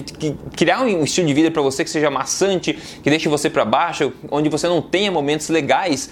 criar 0.55 0.81
um 0.81 1.03
estilo 1.03 1.27
de 1.27 1.35
vida 1.35 1.51
para 1.51 1.61
você 1.61 1.83
que 1.83 1.89
seja 1.91 2.09
maçante, 2.09 2.73
que 2.73 3.07
deixe 3.11 3.29
você 3.29 3.47
para 3.47 3.63
baixo, 3.63 4.11
onde 4.31 4.49
você 4.49 4.67
não 4.67 4.81
tenha 4.81 5.11
momentos 5.11 5.49
legais, 5.49 6.09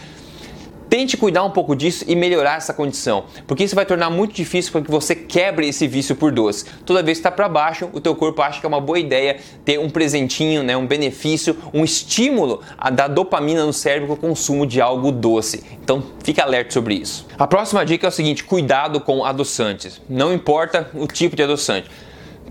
Tente 0.93 1.17
cuidar 1.17 1.43
um 1.43 1.49
pouco 1.49 1.75
disso 1.75 2.05
e 2.07 2.15
melhorar 2.15 2.57
essa 2.57 2.71
condição, 2.71 3.25
porque 3.47 3.63
isso 3.63 3.73
vai 3.73 3.83
tornar 3.83 4.11
muito 4.11 4.35
difícil 4.35 4.71
para 4.71 4.83
que 4.83 4.91
você 4.91 5.15
quebre 5.15 5.67
esse 5.67 5.87
vício 5.87 6.15
por 6.15 6.31
doce. 6.31 6.65
Toda 6.85 7.01
vez 7.01 7.17
que 7.17 7.21
está 7.21 7.31
para 7.31 7.49
baixo, 7.49 7.89
o 7.93 7.99
teu 7.99 8.15
corpo 8.15 8.39
acha 8.43 8.59
que 8.59 8.65
é 8.67 8.69
uma 8.69 8.79
boa 8.79 8.99
ideia 8.99 9.37
ter 9.65 9.79
um 9.79 9.89
presentinho, 9.89 10.61
né, 10.61 10.77
um 10.77 10.85
benefício, 10.85 11.57
um 11.73 11.83
estímulo 11.83 12.61
a 12.77 12.91
dar 12.91 13.07
dopamina 13.07 13.65
no 13.65 13.73
cérebro 13.73 14.09
com 14.09 14.13
o 14.13 14.17
consumo 14.17 14.67
de 14.67 14.79
algo 14.79 15.11
doce. 15.11 15.63
Então, 15.83 16.03
fique 16.23 16.39
alerta 16.39 16.71
sobre 16.71 16.93
isso. 16.93 17.25
A 17.39 17.47
próxima 17.47 17.83
dica 17.83 18.05
é 18.05 18.09
o 18.09 18.11
seguinte: 18.11 18.43
cuidado 18.43 19.01
com 19.01 19.25
adoçantes. 19.25 19.99
Não 20.07 20.31
importa 20.31 20.91
o 20.93 21.07
tipo 21.07 21.35
de 21.35 21.41
adoçante. 21.41 21.89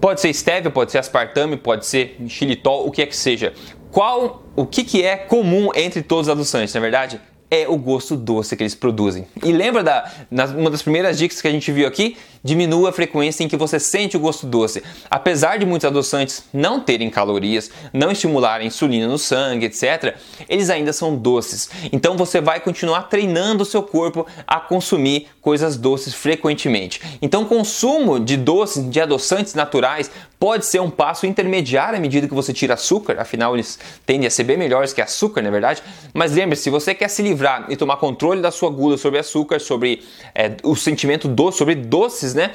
Pode 0.01 0.21
ser 0.21 0.35
stevia, 0.35 0.69
pode 0.69 0.91
ser 0.91 0.99
aspartame, 0.99 1.57
pode 1.57 1.87
ser 1.87 2.17
xilitol, 2.27 2.89
o 2.89 2.91
que 2.91 3.03
é 3.03 3.07
que 3.07 3.17
seja. 3.17 3.53
Qual, 3.93 4.43
o 4.57 4.67
que, 4.67 4.83
que 4.83 5.05
é 5.05 5.17
comum 5.17 5.69
entre 5.77 6.03
todos 6.03 6.27
os 6.27 6.33
adoçantes, 6.33 6.75
na 6.75 6.79
é 6.79 6.83
verdade? 6.83 7.21
É 7.53 7.69
o 7.69 7.77
gosto 7.77 8.17
doce 8.17 8.57
que 8.57 8.63
eles 8.63 8.75
produzem. 8.75 9.27
E 9.45 9.53
lembra 9.53 9.85
da 9.85 10.11
uma 10.57 10.71
das 10.71 10.81
primeiras 10.81 11.19
dicas 11.19 11.43
que 11.43 11.47
a 11.47 11.51
gente 11.51 11.71
viu 11.71 11.87
aqui? 11.87 12.17
Diminua 12.45 12.91
a 12.91 12.93
frequência 12.93 13.45
em 13.45 13.49
que 13.49 13.57
você 13.57 13.79
sente 13.79 14.17
o 14.17 14.21
gosto 14.21 14.47
doce. 14.47 14.83
Apesar 15.11 15.59
de 15.59 15.67
muitos 15.67 15.87
adoçantes 15.87 16.45
não 16.53 16.81
terem 16.81 17.09
calorias, 17.09 17.71
não 17.93 18.11
estimularem 18.11 18.67
insulina 18.67 19.07
no 19.07 19.19
sangue, 19.19 19.67
etc., 19.67 20.17
eles 20.49 20.71
ainda 20.71 20.93
são 20.93 21.17
doces. 21.17 21.71
Então 21.93 22.17
você 22.17 22.41
vai 22.41 22.61
continuar 22.61 23.03
treinando 23.03 23.63
o 23.63 23.67
seu 23.67 23.83
corpo 23.83 24.27
a 24.47 24.59
consumir 24.59 25.29
coisas 25.41 25.77
doces 25.77 26.15
frequentemente. 26.15 27.01
Então, 27.21 27.45
consumo 27.45 28.21
de 28.21 28.37
doces, 28.37 28.89
de 28.89 29.01
adoçantes 29.01 29.55
naturais, 29.55 30.11
pode 30.39 30.67
ser 30.67 30.81
um 30.81 30.91
passo 30.91 31.25
intermediário 31.25 31.97
à 31.97 32.01
medida 32.01 32.27
que 32.27 32.35
você 32.35 32.53
tira 32.53 32.75
açúcar, 32.75 33.21
afinal 33.21 33.55
eles 33.55 33.79
tendem 34.05 34.27
a 34.27 34.31
ser 34.31 34.43
bem 34.43 34.57
melhores 34.57 34.93
que 34.93 35.01
açúcar, 35.01 35.41
na 35.41 35.49
é 35.49 35.53
verdade. 35.53 35.83
Mas 36.13 36.33
lembre-se, 36.33 36.65
se 36.65 36.71
você 36.71 36.95
quer 36.95 37.09
se 37.09 37.23
livrar 37.23 37.67
e 37.69 37.77
tomar 37.77 37.97
controle 37.99 38.43
da 38.43 38.51
sua 38.51 38.69
gula 38.69 38.97
sobre 38.97 39.21
açúcar, 39.21 39.61
sobre 39.61 40.03
é, 40.35 40.57
o 40.65 40.75
sentimento 40.75 41.29
doce, 41.29 41.59
sobre 41.59 41.77
doces, 41.77 42.32
né? 42.35 42.53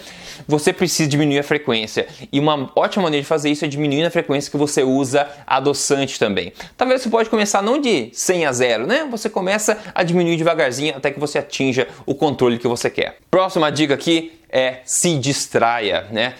Você 0.47 0.71
precisa 0.71 1.09
diminuir 1.09 1.39
a 1.39 1.43
frequência. 1.43 2.07
E 2.31 2.39
uma 2.39 2.71
ótima 2.75 3.03
maneira 3.03 3.21
de 3.21 3.27
fazer 3.27 3.49
isso 3.49 3.65
é 3.65 3.67
diminuir 3.67 4.05
a 4.05 4.11
frequência 4.11 4.51
que 4.51 4.57
você 4.57 4.83
usa 4.83 5.27
adoçante 5.45 6.19
também. 6.19 6.53
Talvez 6.75 7.01
você 7.01 7.09
pode 7.09 7.29
começar 7.29 7.61
não 7.61 7.79
de 7.79 8.09
100 8.13 8.45
a 8.45 8.51
0, 8.51 8.87
né? 8.87 9.07
Você 9.09 9.29
começa 9.29 9.77
a 9.93 10.03
diminuir 10.03 10.37
devagarzinho 10.37 10.95
até 10.95 11.11
que 11.11 11.19
você 11.19 11.39
atinja 11.39 11.87
o 12.05 12.13
controle 12.13 12.57
que 12.57 12.67
você 12.67 12.89
quer. 12.89 13.17
Próxima 13.29 13.71
dica 13.71 13.93
aqui 13.93 14.39
é 14.49 14.79
se 14.85 15.17
distraia, 15.17 16.07
né? 16.11 16.33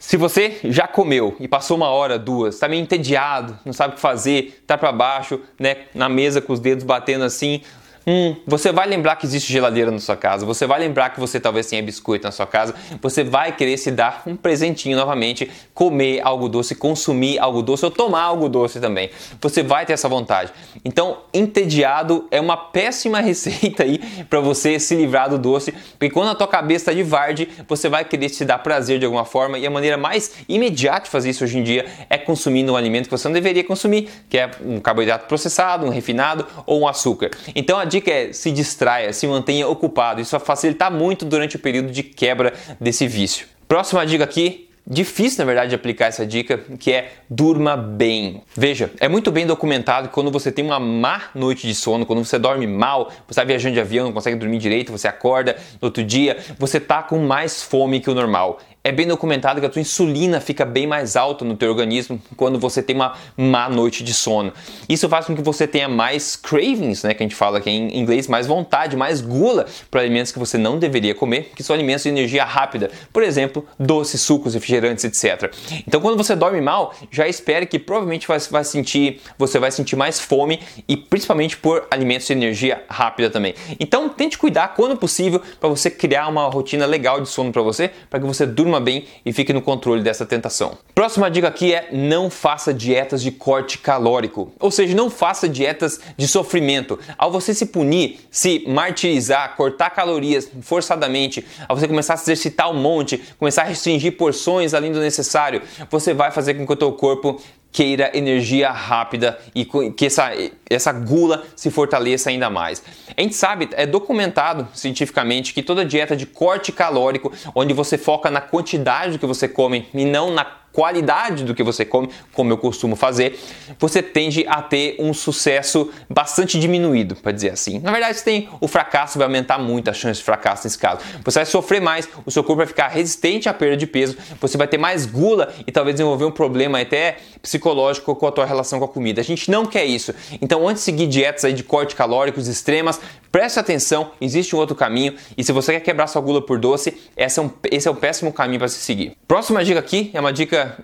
Se 0.00 0.16
você 0.16 0.58
já 0.64 0.88
comeu 0.88 1.36
e 1.38 1.46
passou 1.46 1.76
uma 1.76 1.90
hora, 1.90 2.18
duas, 2.18 2.54
está 2.54 2.66
meio 2.66 2.80
entediado, 2.80 3.58
não 3.66 3.72
sabe 3.74 3.92
o 3.92 3.96
que 3.96 4.00
fazer, 4.00 4.58
está 4.62 4.78
para 4.78 4.90
baixo, 4.90 5.38
né, 5.58 5.76
na 5.94 6.08
mesa 6.08 6.40
com 6.40 6.54
os 6.54 6.58
dedos 6.58 6.84
batendo 6.84 7.22
assim, 7.22 7.60
Hum, 8.06 8.34
você 8.46 8.72
vai 8.72 8.88
lembrar 8.88 9.16
que 9.16 9.26
existe 9.26 9.52
geladeira 9.52 9.90
na 9.90 9.98
sua 9.98 10.16
casa, 10.16 10.46
você 10.46 10.66
vai 10.66 10.80
lembrar 10.80 11.10
que 11.10 11.20
você 11.20 11.38
talvez 11.38 11.66
tenha 11.66 11.82
biscoito 11.82 12.24
na 12.24 12.32
sua 12.32 12.46
casa, 12.46 12.74
você 13.00 13.22
vai 13.22 13.52
querer 13.52 13.76
se 13.76 13.90
dar 13.90 14.22
um 14.26 14.34
presentinho 14.34 14.96
novamente, 14.96 15.50
comer 15.74 16.20
algo 16.22 16.48
doce, 16.48 16.74
consumir 16.74 17.38
algo 17.38 17.62
doce 17.62 17.84
ou 17.84 17.90
tomar 17.90 18.22
algo 18.22 18.48
doce 18.48 18.80
também. 18.80 19.10
Você 19.40 19.62
vai 19.62 19.84
ter 19.84 19.92
essa 19.92 20.08
vontade. 20.08 20.50
Então, 20.82 21.18
entediado 21.34 22.26
é 22.30 22.40
uma 22.40 22.56
péssima 22.56 23.20
receita 23.20 23.82
aí 23.82 23.98
para 24.30 24.40
você 24.40 24.78
se 24.80 24.94
livrar 24.94 25.28
do 25.28 25.38
doce, 25.38 25.72
porque 25.98 26.10
quando 26.10 26.30
a 26.30 26.34
tua 26.34 26.48
cabeça 26.48 26.90
está 26.90 26.92
de 26.94 27.02
varde, 27.02 27.48
você 27.68 27.88
vai 27.88 28.04
querer 28.04 28.30
se 28.30 28.44
dar 28.46 28.58
prazer 28.58 28.98
de 28.98 29.04
alguma 29.04 29.26
forma 29.26 29.58
e 29.58 29.66
a 29.66 29.70
maneira 29.70 29.98
mais 29.98 30.36
imediata 30.48 31.04
de 31.04 31.10
fazer 31.10 31.30
isso 31.30 31.44
hoje 31.44 31.58
em 31.58 31.62
dia 31.62 31.86
é 32.08 32.16
consumindo 32.16 32.72
um 32.72 32.76
alimento 32.76 33.04
que 33.04 33.10
você 33.10 33.28
não 33.28 33.34
deveria 33.34 33.62
consumir, 33.62 34.08
que 34.28 34.38
é 34.38 34.50
um 34.64 34.80
carboidrato 34.80 35.26
processado, 35.26 35.84
um 35.84 35.90
refinado 35.90 36.46
ou 36.64 36.80
um 36.80 36.88
açúcar. 36.88 37.30
Então, 37.54 37.78
a 37.78 37.89
dica 37.90 38.10
é 38.10 38.32
se 38.32 38.50
distraia, 38.50 39.12
se 39.12 39.26
mantenha 39.26 39.68
ocupado. 39.68 40.20
Isso 40.20 40.30
vai 40.30 40.40
facilitar 40.40 40.90
muito 40.90 41.24
durante 41.24 41.56
o 41.56 41.58
período 41.58 41.90
de 41.90 42.02
quebra 42.02 42.54
desse 42.80 43.06
vício. 43.06 43.46
Próxima 43.68 44.06
dica 44.06 44.24
aqui, 44.24 44.68
difícil, 44.86 45.38
na 45.38 45.44
verdade, 45.44 45.70
de 45.70 45.74
aplicar 45.74 46.06
essa 46.06 46.26
dica, 46.26 46.58
que 46.78 46.92
é 46.92 47.12
durma 47.28 47.76
bem. 47.76 48.42
Veja, 48.56 48.90
é 48.98 49.08
muito 49.08 49.30
bem 49.30 49.46
documentado 49.46 50.08
que 50.08 50.14
quando 50.14 50.30
você 50.30 50.50
tem 50.50 50.64
uma 50.64 50.80
má 50.80 51.30
noite 51.34 51.66
de 51.66 51.74
sono, 51.74 52.06
quando 52.06 52.24
você 52.24 52.38
dorme 52.38 52.66
mal, 52.66 53.08
você 53.08 53.30
está 53.30 53.44
viajando 53.44 53.74
de 53.74 53.80
avião, 53.80 54.06
não 54.06 54.12
consegue 54.12 54.36
dormir 54.36 54.58
direito, 54.58 54.90
você 54.90 55.06
acorda 55.06 55.56
no 55.80 55.86
outro 55.86 56.02
dia, 56.02 56.38
você 56.58 56.78
está 56.78 57.02
com 57.02 57.18
mais 57.18 57.62
fome 57.62 58.00
que 58.00 58.10
o 58.10 58.14
normal 58.14 58.58
é 58.82 58.90
bem 58.90 59.06
documentado 59.06 59.60
que 59.60 59.66
a 59.66 59.68
tua 59.68 59.80
insulina 59.80 60.40
fica 60.40 60.64
bem 60.64 60.86
mais 60.86 61.14
alta 61.14 61.44
no 61.44 61.54
teu 61.54 61.68
organismo 61.68 62.20
quando 62.34 62.58
você 62.58 62.82
tem 62.82 62.96
uma 62.96 63.14
má 63.36 63.68
noite 63.68 64.02
de 64.02 64.14
sono. 64.14 64.52
Isso 64.88 65.06
faz 65.08 65.26
com 65.26 65.36
que 65.36 65.42
você 65.42 65.66
tenha 65.66 65.88
mais 65.88 66.34
cravings, 66.34 67.02
né, 67.02 67.12
que 67.12 67.22
a 67.22 67.24
gente 67.24 67.34
fala 67.34 67.58
aqui 67.58 67.68
em 67.68 67.98
inglês, 67.98 68.26
mais 68.26 68.46
vontade, 68.46 68.96
mais 68.96 69.20
gula 69.20 69.66
para 69.90 70.00
alimentos 70.00 70.32
que 70.32 70.38
você 70.38 70.56
não 70.56 70.78
deveria 70.78 71.14
comer, 71.14 71.52
que 71.54 71.62
são 71.62 71.74
alimentos 71.74 72.04
de 72.04 72.08
energia 72.08 72.44
rápida, 72.44 72.90
por 73.12 73.22
exemplo, 73.22 73.66
doces, 73.78 74.22
sucos, 74.22 74.54
refrigerantes, 74.54 75.04
etc. 75.04 75.52
Então, 75.86 76.00
quando 76.00 76.16
você 76.16 76.34
dorme 76.34 76.60
mal, 76.60 76.94
já 77.10 77.28
espere 77.28 77.66
que 77.66 77.78
provavelmente 77.78 78.26
vai, 78.26 78.38
vai 78.50 78.64
sentir, 78.64 79.20
você 79.36 79.58
vai 79.58 79.70
sentir 79.70 79.94
mais 79.94 80.18
fome 80.18 80.58
e 80.88 80.96
principalmente 80.96 81.56
por 81.56 81.86
alimentos 81.90 82.26
de 82.26 82.32
energia 82.32 82.82
rápida 82.88 83.28
também. 83.28 83.54
Então, 83.78 84.08
tente 84.08 84.38
cuidar 84.38 84.68
quando 84.68 84.96
possível 84.96 85.42
para 85.58 85.68
você 85.68 85.90
criar 85.90 86.28
uma 86.28 86.48
rotina 86.48 86.86
legal 86.86 87.20
de 87.20 87.28
sono 87.28 87.52
para 87.52 87.62
você, 87.62 87.90
para 88.08 88.18
que 88.18 88.26
você 88.26 88.46
durma 88.46 88.69
durma 88.70 88.80
bem 88.80 89.04
e 89.26 89.32
fique 89.32 89.52
no 89.52 89.60
controle 89.60 90.00
dessa 90.00 90.24
tentação. 90.24 90.78
Próxima 90.94 91.28
dica 91.28 91.48
aqui 91.48 91.74
é 91.74 91.88
não 91.92 92.30
faça 92.30 92.72
dietas 92.72 93.20
de 93.20 93.32
corte 93.32 93.78
calórico, 93.78 94.52
ou 94.60 94.70
seja, 94.70 94.94
não 94.94 95.10
faça 95.10 95.48
dietas 95.48 95.98
de 96.16 96.28
sofrimento. 96.28 96.98
Ao 97.18 97.32
você 97.32 97.52
se 97.52 97.66
punir, 97.66 98.20
se 98.30 98.64
martirizar, 98.68 99.56
cortar 99.56 99.90
calorias 99.90 100.48
forçadamente, 100.62 101.44
ao 101.68 101.76
você 101.76 101.88
começar 101.88 102.14
a 102.14 102.16
se 102.16 102.30
exercitar 102.30 102.70
um 102.70 102.74
monte, 102.80 103.18
começar 103.38 103.62
a 103.62 103.66
restringir 103.66 104.16
porções 104.16 104.72
além 104.72 104.92
do 104.92 105.00
necessário, 105.00 105.62
você 105.90 106.14
vai 106.14 106.30
fazer 106.30 106.54
com 106.54 106.64
que 106.64 106.72
o 106.72 106.76
teu 106.76 106.92
corpo 106.92 107.40
queira 107.72 108.10
energia 108.14 108.70
rápida 108.70 109.38
e 109.54 109.64
que 109.64 110.06
essa, 110.06 110.30
essa 110.68 110.92
gula 110.92 111.44
se 111.54 111.70
fortaleça 111.70 112.30
ainda 112.30 112.50
mais. 112.50 112.82
A 113.16 113.20
gente 113.20 113.34
sabe, 113.34 113.68
é 113.72 113.86
documentado 113.86 114.68
cientificamente 114.74 115.54
que 115.54 115.62
toda 115.62 115.84
dieta 115.84 116.16
de 116.16 116.26
corte 116.26 116.72
calórico, 116.72 117.32
onde 117.54 117.72
você 117.72 117.96
foca 117.96 118.30
na 118.30 118.40
quantidade 118.40 119.18
que 119.18 119.26
você 119.26 119.48
come 119.48 119.88
e 119.94 120.04
não 120.04 120.32
na 120.32 120.59
qualidade 120.72 121.44
do 121.44 121.54
que 121.54 121.62
você 121.62 121.84
come, 121.84 122.08
como 122.32 122.52
eu 122.52 122.58
costumo 122.58 122.96
fazer, 122.96 123.38
você 123.78 124.02
tende 124.02 124.44
a 124.48 124.62
ter 124.62 124.96
um 124.98 125.12
sucesso 125.12 125.90
bastante 126.08 126.58
diminuído, 126.58 127.16
para 127.16 127.32
dizer 127.32 127.50
assim. 127.50 127.78
Na 127.80 127.90
verdade, 127.90 128.18
você 128.18 128.24
tem 128.24 128.48
o 128.60 128.68
fracasso 128.68 129.18
vai 129.18 129.26
aumentar 129.26 129.58
muito 129.58 129.90
a 129.90 129.92
chance 129.92 130.18
de 130.18 130.24
fracasso 130.24 130.64
nesse 130.64 130.78
caso. 130.78 131.00
Você 131.24 131.38
vai 131.38 131.46
sofrer 131.46 131.80
mais, 131.80 132.08
o 132.24 132.30
seu 132.30 132.42
corpo 132.42 132.58
vai 132.58 132.66
ficar 132.66 132.88
resistente 132.88 133.48
à 133.48 133.54
perda 133.54 133.76
de 133.76 133.86
peso, 133.86 134.16
você 134.40 134.56
vai 134.56 134.66
ter 134.66 134.78
mais 134.78 135.06
gula 135.06 135.52
e 135.66 135.72
talvez 135.72 135.94
desenvolver 135.94 136.24
um 136.24 136.30
problema 136.30 136.80
até 136.80 137.18
psicológico 137.42 138.14
com 138.14 138.26
a 138.26 138.32
tua 138.32 138.44
relação 138.44 138.78
com 138.78 138.84
a 138.84 138.88
comida. 138.88 139.20
A 139.20 139.24
gente 139.24 139.50
não 139.50 139.66
quer 139.66 139.84
isso. 139.84 140.14
Então, 140.40 140.68
antes 140.68 140.82
de 140.82 140.84
seguir 140.84 141.06
dietas 141.06 141.44
aí 141.44 141.52
de 141.52 141.62
corte 141.62 141.94
calóricos 141.94 142.48
extremas, 142.48 143.00
preste 143.30 143.58
atenção, 143.58 144.12
existe 144.20 144.54
um 144.54 144.58
outro 144.58 144.74
caminho 144.74 145.14
e 145.36 145.44
se 145.44 145.52
você 145.52 145.72
quer 145.74 145.80
quebrar 145.80 146.06
sua 146.06 146.20
gula 146.20 146.40
por 146.40 146.58
doce, 146.58 146.96
esse 147.16 147.38
é 147.38 147.42
um, 147.42 147.50
esse 147.70 147.88
é 147.88 147.90
um 147.90 147.94
péssimo 147.94 148.32
caminho 148.32 148.58
para 148.58 148.68
se 148.68 148.78
seguir. 148.78 149.16
Próxima 149.26 149.64
dica 149.64 149.78
aqui 149.78 150.10
é 150.12 150.20
uma 150.20 150.32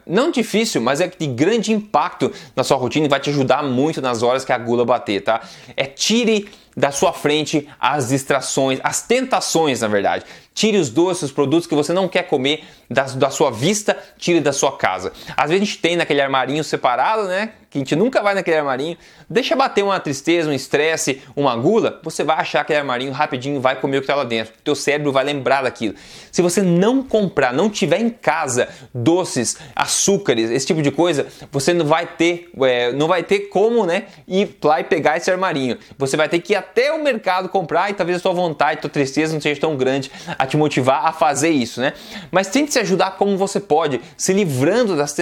não 0.06 0.30
difícil, 0.30 0.80
mas 0.80 1.00
é 1.00 1.09
de 1.09 1.26
grande 1.26 1.73
impacto 1.73 2.33
na 2.54 2.62
sua 2.62 2.76
rotina 2.76 3.06
e 3.06 3.09
vai 3.09 3.21
te 3.21 3.30
ajudar 3.30 3.62
muito 3.62 4.00
nas 4.00 4.23
horas 4.23 4.45
que 4.45 4.52
a 4.52 4.59
gula 4.59 4.85
bater, 4.85 5.23
tá? 5.23 5.40
É 5.76 5.85
tire 5.85 6.49
da 6.76 6.90
sua 6.90 7.12
frente 7.12 7.68
as 7.80 8.09
distrações, 8.09 8.78
as 8.83 9.02
tentações, 9.02 9.80
na 9.80 9.88
verdade. 9.88 10.25
Tire 10.57 10.79
os 10.79 10.89
doces, 10.89 11.25
os 11.25 11.33
produtos 11.33 11.67
que 11.67 11.75
você 11.75 11.93
não 11.93 12.09
quer 12.09 12.23
comer 12.23 12.65
da, 12.91 13.03
da 13.03 13.29
sua 13.29 13.51
vista, 13.51 13.95
tire 14.17 14.41
da 14.41 14.55
sua 14.55 14.75
casa. 14.75 15.13
Às 15.37 15.51
vezes 15.51 15.63
a 15.63 15.65
gente 15.67 15.79
tem 15.79 15.97
naquele 15.97 16.23
armarinho 16.23 16.65
separado, 16.65 17.25
né? 17.29 17.51
Que 17.69 17.77
a 17.77 17.81
gente 17.81 17.95
nunca 17.95 18.23
vai 18.23 18.35
naquele 18.35 18.57
armarinho. 18.57 18.97
Deixa 19.29 19.55
bater 19.55 19.85
uma 19.85 20.01
tristeza, 20.01 20.49
um 20.49 20.55
estresse, 20.55 21.21
uma 21.37 21.55
gula, 21.55 22.01
você 22.03 22.25
vai 22.25 22.37
achar 22.37 22.63
aquele 22.63 22.79
armarinho 22.79 23.13
rapidinho, 23.13 23.61
vai 23.61 23.79
comer 23.79 23.99
o 23.99 24.01
que 24.01 24.05
está 24.05 24.15
lá 24.15 24.25
dentro. 24.25 24.55
Teu 24.65 24.75
cérebro 24.75 25.13
vai 25.13 25.25
lembrar 25.25 25.63
daquilo. 25.63 25.95
Se 26.33 26.41
você 26.41 26.63
não 26.63 27.03
comprar, 27.03 27.53
não 27.53 27.69
tiver 27.69 28.01
em 28.01 28.09
casa 28.09 28.69
doces, 28.95 29.59
açúcares, 29.75 30.51
esse 30.51 30.65
tipo 30.65 30.81
de 30.81 30.91
coisa, 30.91 31.27
você 31.53 31.75
não 31.75 31.85
vai 31.85 32.07
ter, 32.07 32.51
é, 32.63 32.93
não 32.93 33.07
vai 33.07 33.23
ter 33.23 33.41
como, 33.51 33.85
né? 33.85 34.05
Ir 34.27 34.57
lá 34.65 34.81
e 34.81 34.85
pegar 34.85 35.19
esse 35.19 35.31
armarinho. 35.31 35.77
Você 35.99 36.17
vai 36.17 36.31
ter 36.31 36.39
que 36.39 36.55
ir 36.55 36.57
até 36.57 36.93
o 36.93 37.03
mercado 37.03 37.51
comprar 37.51 37.91
e 37.91 37.95
talvez 37.95 38.17
a 38.17 38.21
sua 38.21 38.33
vontade, 38.33 38.79
a 38.79 38.81
tua 38.81 38.91
tristeza 38.91 39.35
não 39.35 39.41
seja 39.41 39.61
tão 39.61 39.77
grande 39.77 40.11
a 40.39 40.46
te 40.47 40.57
motivar 40.57 41.05
a 41.07 41.12
fazer 41.12 41.50
isso, 41.50 41.81
né? 41.81 41.93
Mas 42.31 42.49
tente 42.49 42.73
se 42.73 42.79
ajudar 42.79 43.12
como 43.12 43.37
você 43.37 43.61
pode, 43.61 44.00
se 44.17 44.33
livrando 44.33 44.97
das 44.97 45.15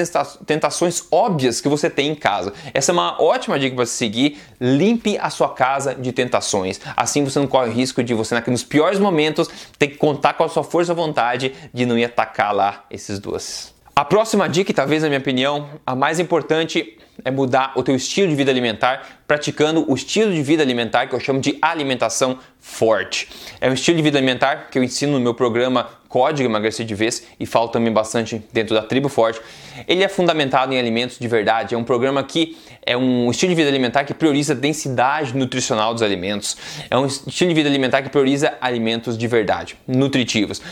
tentações 0.47 1.04
óbvias 1.11 1.61
que 1.61 1.69
você 1.69 1.90
tem 1.90 2.11
em 2.11 2.14
casa. 2.14 2.52
Essa 2.73 2.93
é 2.93 2.95
uma 2.95 3.21
ótima 3.21 3.59
dica 3.59 3.75
para 3.75 3.87
se 3.87 3.95
seguir. 3.95 4.38
Limpe 4.61 5.19
a 5.19 5.31
sua 5.31 5.49
casa 5.49 5.95
de 5.95 6.12
tentações. 6.12 6.81
Assim 6.97 7.25
você 7.25 7.38
não 7.38 7.47
corre 7.47 7.71
o 7.71 7.73
risco 7.73 8.02
de 8.02 8.14
você, 8.14 8.35
nos 8.47 8.62
piores 8.64 8.99
momentos, 8.99 9.49
ter 9.78 9.88
que 9.88 9.97
contar 9.97 10.35
com 10.35 10.45
a 10.45 10.49
sua 10.49 10.62
força 10.62 10.93
e 10.93 10.95
vontade 10.95 11.52
de 11.73 11.85
não 11.85 11.99
ir 11.99 12.04
atacar 12.04 12.54
lá 12.54 12.85
esses 12.90 13.19
doces. 13.19 13.74
A 13.96 14.04
próxima 14.04 14.48
dica, 14.48 14.74
talvez 14.74 15.04
na 15.04 15.08
minha 15.08 15.20
opinião, 15.20 15.68
a 15.86 15.94
mais 15.94 16.18
importante 16.18 16.98
é 17.24 17.30
mudar 17.30 17.72
o 17.76 17.82
teu 17.82 17.94
estilo 17.94 18.28
de 18.28 18.34
vida 18.34 18.50
alimentar, 18.50 19.20
praticando 19.24 19.88
o 19.88 19.94
estilo 19.94 20.32
de 20.32 20.42
vida 20.42 20.64
alimentar 20.64 21.06
que 21.06 21.14
eu 21.14 21.20
chamo 21.20 21.40
de 21.40 21.56
alimentação 21.62 22.40
forte. 22.58 23.28
É 23.60 23.70
um 23.70 23.72
estilo 23.72 23.96
de 23.96 24.02
vida 24.02 24.18
alimentar 24.18 24.68
que 24.68 24.76
eu 24.80 24.82
ensino 24.82 25.12
no 25.12 25.20
meu 25.20 25.32
programa 25.32 25.88
Código 26.14 26.49
Emagrecer 26.49 26.87
de 26.87 26.94
Vez 26.94 27.25
e 27.40 27.44
falo 27.44 27.66
também 27.66 27.92
bastante 27.92 28.40
dentro 28.52 28.73
da 28.73 28.83
Tribo 28.83 29.09
Forte. 29.09 29.40
Ele 29.88 30.04
é 30.04 30.09
fundamentado 30.09 30.73
em 30.73 30.78
alimentos 30.78 31.18
de 31.18 31.26
verdade, 31.26 31.75
é 31.75 31.76
um 31.76 31.83
programa 31.83 32.23
que 32.23 32.56
é 32.87 32.97
um 32.97 33.28
estilo 33.33 33.50
de 33.50 33.56
vida 33.56 33.68
alimentar 33.68 34.04
que 34.04 34.14
prioriza 34.14 34.52
a 34.52 34.56
densidade 34.56 35.37
nutricional 35.37 35.92
dos 35.92 36.04
alimentos. 36.04 36.56
É 36.88 36.97
um 36.97 37.06
estilo 37.06 37.49
de 37.49 37.54
vida 37.56 37.68
alimentar 37.68 38.00
que 38.00 38.09
prioriza 38.09 38.54
alimentos 38.61 39.18
de 39.18 39.26
verdade, 39.26 39.76
nutritivos. 39.88 40.62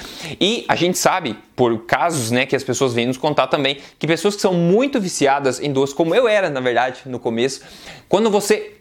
E 0.40 0.64
a 0.68 0.76
gente 0.76 0.96
sabe, 0.96 1.37
por 1.56 1.87
casos 1.87 2.30
né, 2.30 2.46
que 2.46 2.54
as 2.54 2.62
pessoas 2.62 2.94
vêm 2.94 3.06
nos 3.06 3.18
contar 3.18 3.49
também, 3.49 3.78
que 3.99 4.06
pessoas 4.06 4.37
que 4.37 4.40
são 4.40 4.54
muito 4.54 5.00
viciadas 5.00 5.58
em 5.58 5.72
doce, 5.72 5.92
como 5.92 6.14
eu 6.14 6.28
era 6.28 6.49
na 6.49 6.61
verdade 6.61 7.00
no 7.04 7.18
começo, 7.18 7.62
quando 8.08 8.30
você 8.30 8.75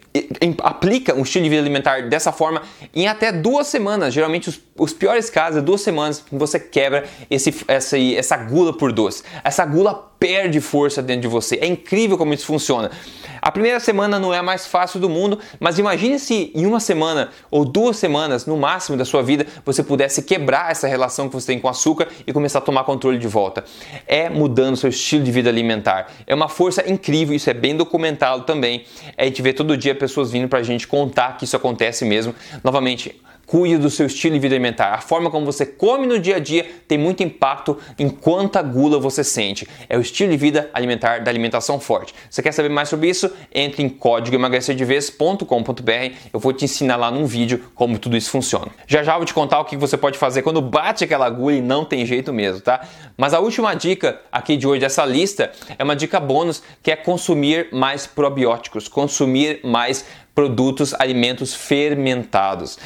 aplica 0.62 1.14
um 1.14 1.22
estilo 1.22 1.44
de 1.44 1.50
vida 1.50 1.62
alimentar 1.62 2.08
dessa 2.08 2.32
forma, 2.32 2.62
em 2.94 3.08
até 3.08 3.32
duas 3.32 3.66
semanas, 3.66 4.12
geralmente 4.12 4.48
os, 4.48 4.60
os 4.76 4.92
piores 4.92 5.30
casos, 5.30 5.62
duas 5.62 5.80
semanas, 5.80 6.22
você 6.30 6.60
quebra 6.60 7.04
esse, 7.30 7.54
essa, 7.66 7.98
essa 7.98 8.36
gula 8.36 8.76
por 8.76 8.92
doce. 8.92 9.22
Essa 9.42 9.64
gula 9.64 10.11
perde 10.22 10.60
força 10.60 11.02
dentro 11.02 11.22
de 11.22 11.26
você. 11.26 11.58
É 11.60 11.66
incrível 11.66 12.16
como 12.16 12.32
isso 12.32 12.46
funciona. 12.46 12.92
A 13.40 13.50
primeira 13.50 13.80
semana 13.80 14.20
não 14.20 14.32
é 14.32 14.38
a 14.38 14.42
mais 14.42 14.68
fácil 14.68 15.00
do 15.00 15.10
mundo, 15.10 15.36
mas 15.58 15.80
imagine 15.80 16.16
se 16.16 16.52
em 16.54 16.64
uma 16.64 16.78
semana 16.78 17.30
ou 17.50 17.64
duas 17.64 17.96
semanas, 17.96 18.46
no 18.46 18.56
máximo 18.56 18.96
da 18.96 19.04
sua 19.04 19.20
vida, 19.20 19.44
você 19.64 19.82
pudesse 19.82 20.22
quebrar 20.22 20.70
essa 20.70 20.86
relação 20.86 21.28
que 21.28 21.34
você 21.34 21.48
tem 21.48 21.58
com 21.58 21.68
açúcar 21.68 22.06
e 22.24 22.32
começar 22.32 22.60
a 22.60 22.62
tomar 22.62 22.84
controle 22.84 23.18
de 23.18 23.26
volta. 23.26 23.64
É 24.06 24.30
mudando 24.30 24.76
seu 24.76 24.90
estilo 24.90 25.24
de 25.24 25.32
vida 25.32 25.50
alimentar. 25.50 26.06
É 26.24 26.32
uma 26.32 26.48
força 26.48 26.88
incrível, 26.88 27.34
isso 27.34 27.50
é 27.50 27.54
bem 27.54 27.76
documentado 27.76 28.44
também. 28.44 28.84
É 29.16 29.24
a 29.24 29.26
gente 29.26 29.42
vê 29.42 29.52
todo 29.52 29.76
dia 29.76 29.92
pessoas 29.92 30.30
vindo 30.30 30.46
pra 30.46 30.62
gente 30.62 30.86
contar 30.86 31.36
que 31.36 31.46
isso 31.46 31.56
acontece 31.56 32.04
mesmo. 32.04 32.32
Novamente, 32.62 33.20
Cuide 33.52 33.76
do 33.76 33.90
seu 33.90 34.06
estilo 34.06 34.32
de 34.32 34.40
vida 34.40 34.54
alimentar. 34.54 34.94
A 34.94 35.02
forma 35.02 35.30
como 35.30 35.44
você 35.44 35.66
come 35.66 36.06
no 36.06 36.18
dia 36.18 36.36
a 36.36 36.38
dia 36.38 36.64
tem 36.88 36.96
muito 36.96 37.22
impacto 37.22 37.76
em 37.98 38.08
quanta 38.08 38.62
gula 38.62 38.98
você 38.98 39.22
sente. 39.22 39.68
É 39.90 39.98
o 39.98 40.00
estilo 40.00 40.30
de 40.30 40.38
vida 40.38 40.70
alimentar 40.72 41.18
da 41.18 41.30
alimentação 41.30 41.78
forte. 41.78 42.14
Você 42.30 42.42
quer 42.42 42.52
saber 42.52 42.70
mais 42.70 42.88
sobre 42.88 43.10
isso? 43.10 43.30
Entre 43.54 43.82
em 43.82 43.90
código 43.90 44.34
emagrecerdevez.com.br. 44.34 46.14
Eu 46.32 46.40
vou 46.40 46.54
te 46.54 46.64
ensinar 46.64 46.96
lá 46.96 47.10
num 47.10 47.26
vídeo 47.26 47.62
como 47.74 47.98
tudo 47.98 48.16
isso 48.16 48.30
funciona. 48.30 48.68
Já 48.86 49.02
já 49.02 49.18
vou 49.18 49.26
te 49.26 49.34
contar 49.34 49.60
o 49.60 49.66
que 49.66 49.76
você 49.76 49.98
pode 49.98 50.16
fazer 50.16 50.40
quando 50.40 50.62
bate 50.62 51.04
aquela 51.04 51.28
gula 51.28 51.52
e 51.52 51.60
não 51.60 51.84
tem 51.84 52.06
jeito 52.06 52.32
mesmo, 52.32 52.62
tá? 52.62 52.80
Mas 53.18 53.34
a 53.34 53.40
última 53.40 53.74
dica 53.74 54.18
aqui 54.32 54.56
de 54.56 54.66
hoje 54.66 54.80
dessa 54.80 55.04
lista 55.04 55.52
é 55.78 55.84
uma 55.84 55.94
dica 55.94 56.18
bônus 56.18 56.62
que 56.82 56.90
é 56.90 56.96
consumir 56.96 57.68
mais 57.70 58.06
probióticos, 58.06 58.88
consumir 58.88 59.60
mais 59.62 60.06
produtos, 60.34 60.94
alimentos 60.98 61.54
fermentados. 61.54 62.78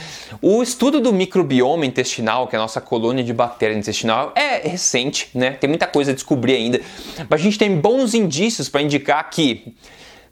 O 0.43 0.62
estudo 0.62 1.00
do 1.00 1.12
microbioma 1.12 1.87
intestinal, 1.87 2.49
que 2.49 2.57
é 2.57 2.59
a 2.59 2.62
nossa 2.62 2.81
colônia 2.81 3.23
de 3.23 3.33
bactérias 3.33 3.79
intestinal, 3.79 4.33
é 4.35 4.69
recente, 4.69 5.31
né? 5.35 5.53
Tem 5.53 5.69
muita 5.69 5.87
coisa 5.87 6.11
a 6.11 6.15
descobrir 6.15 6.55
ainda, 6.55 6.81
mas 7.29 7.41
a 7.41 7.43
gente 7.43 7.59
tem 7.59 7.76
bons 7.76 8.15
indícios 8.15 8.69
para 8.69 8.83
indicar 8.83 9.29
que 9.31 9.75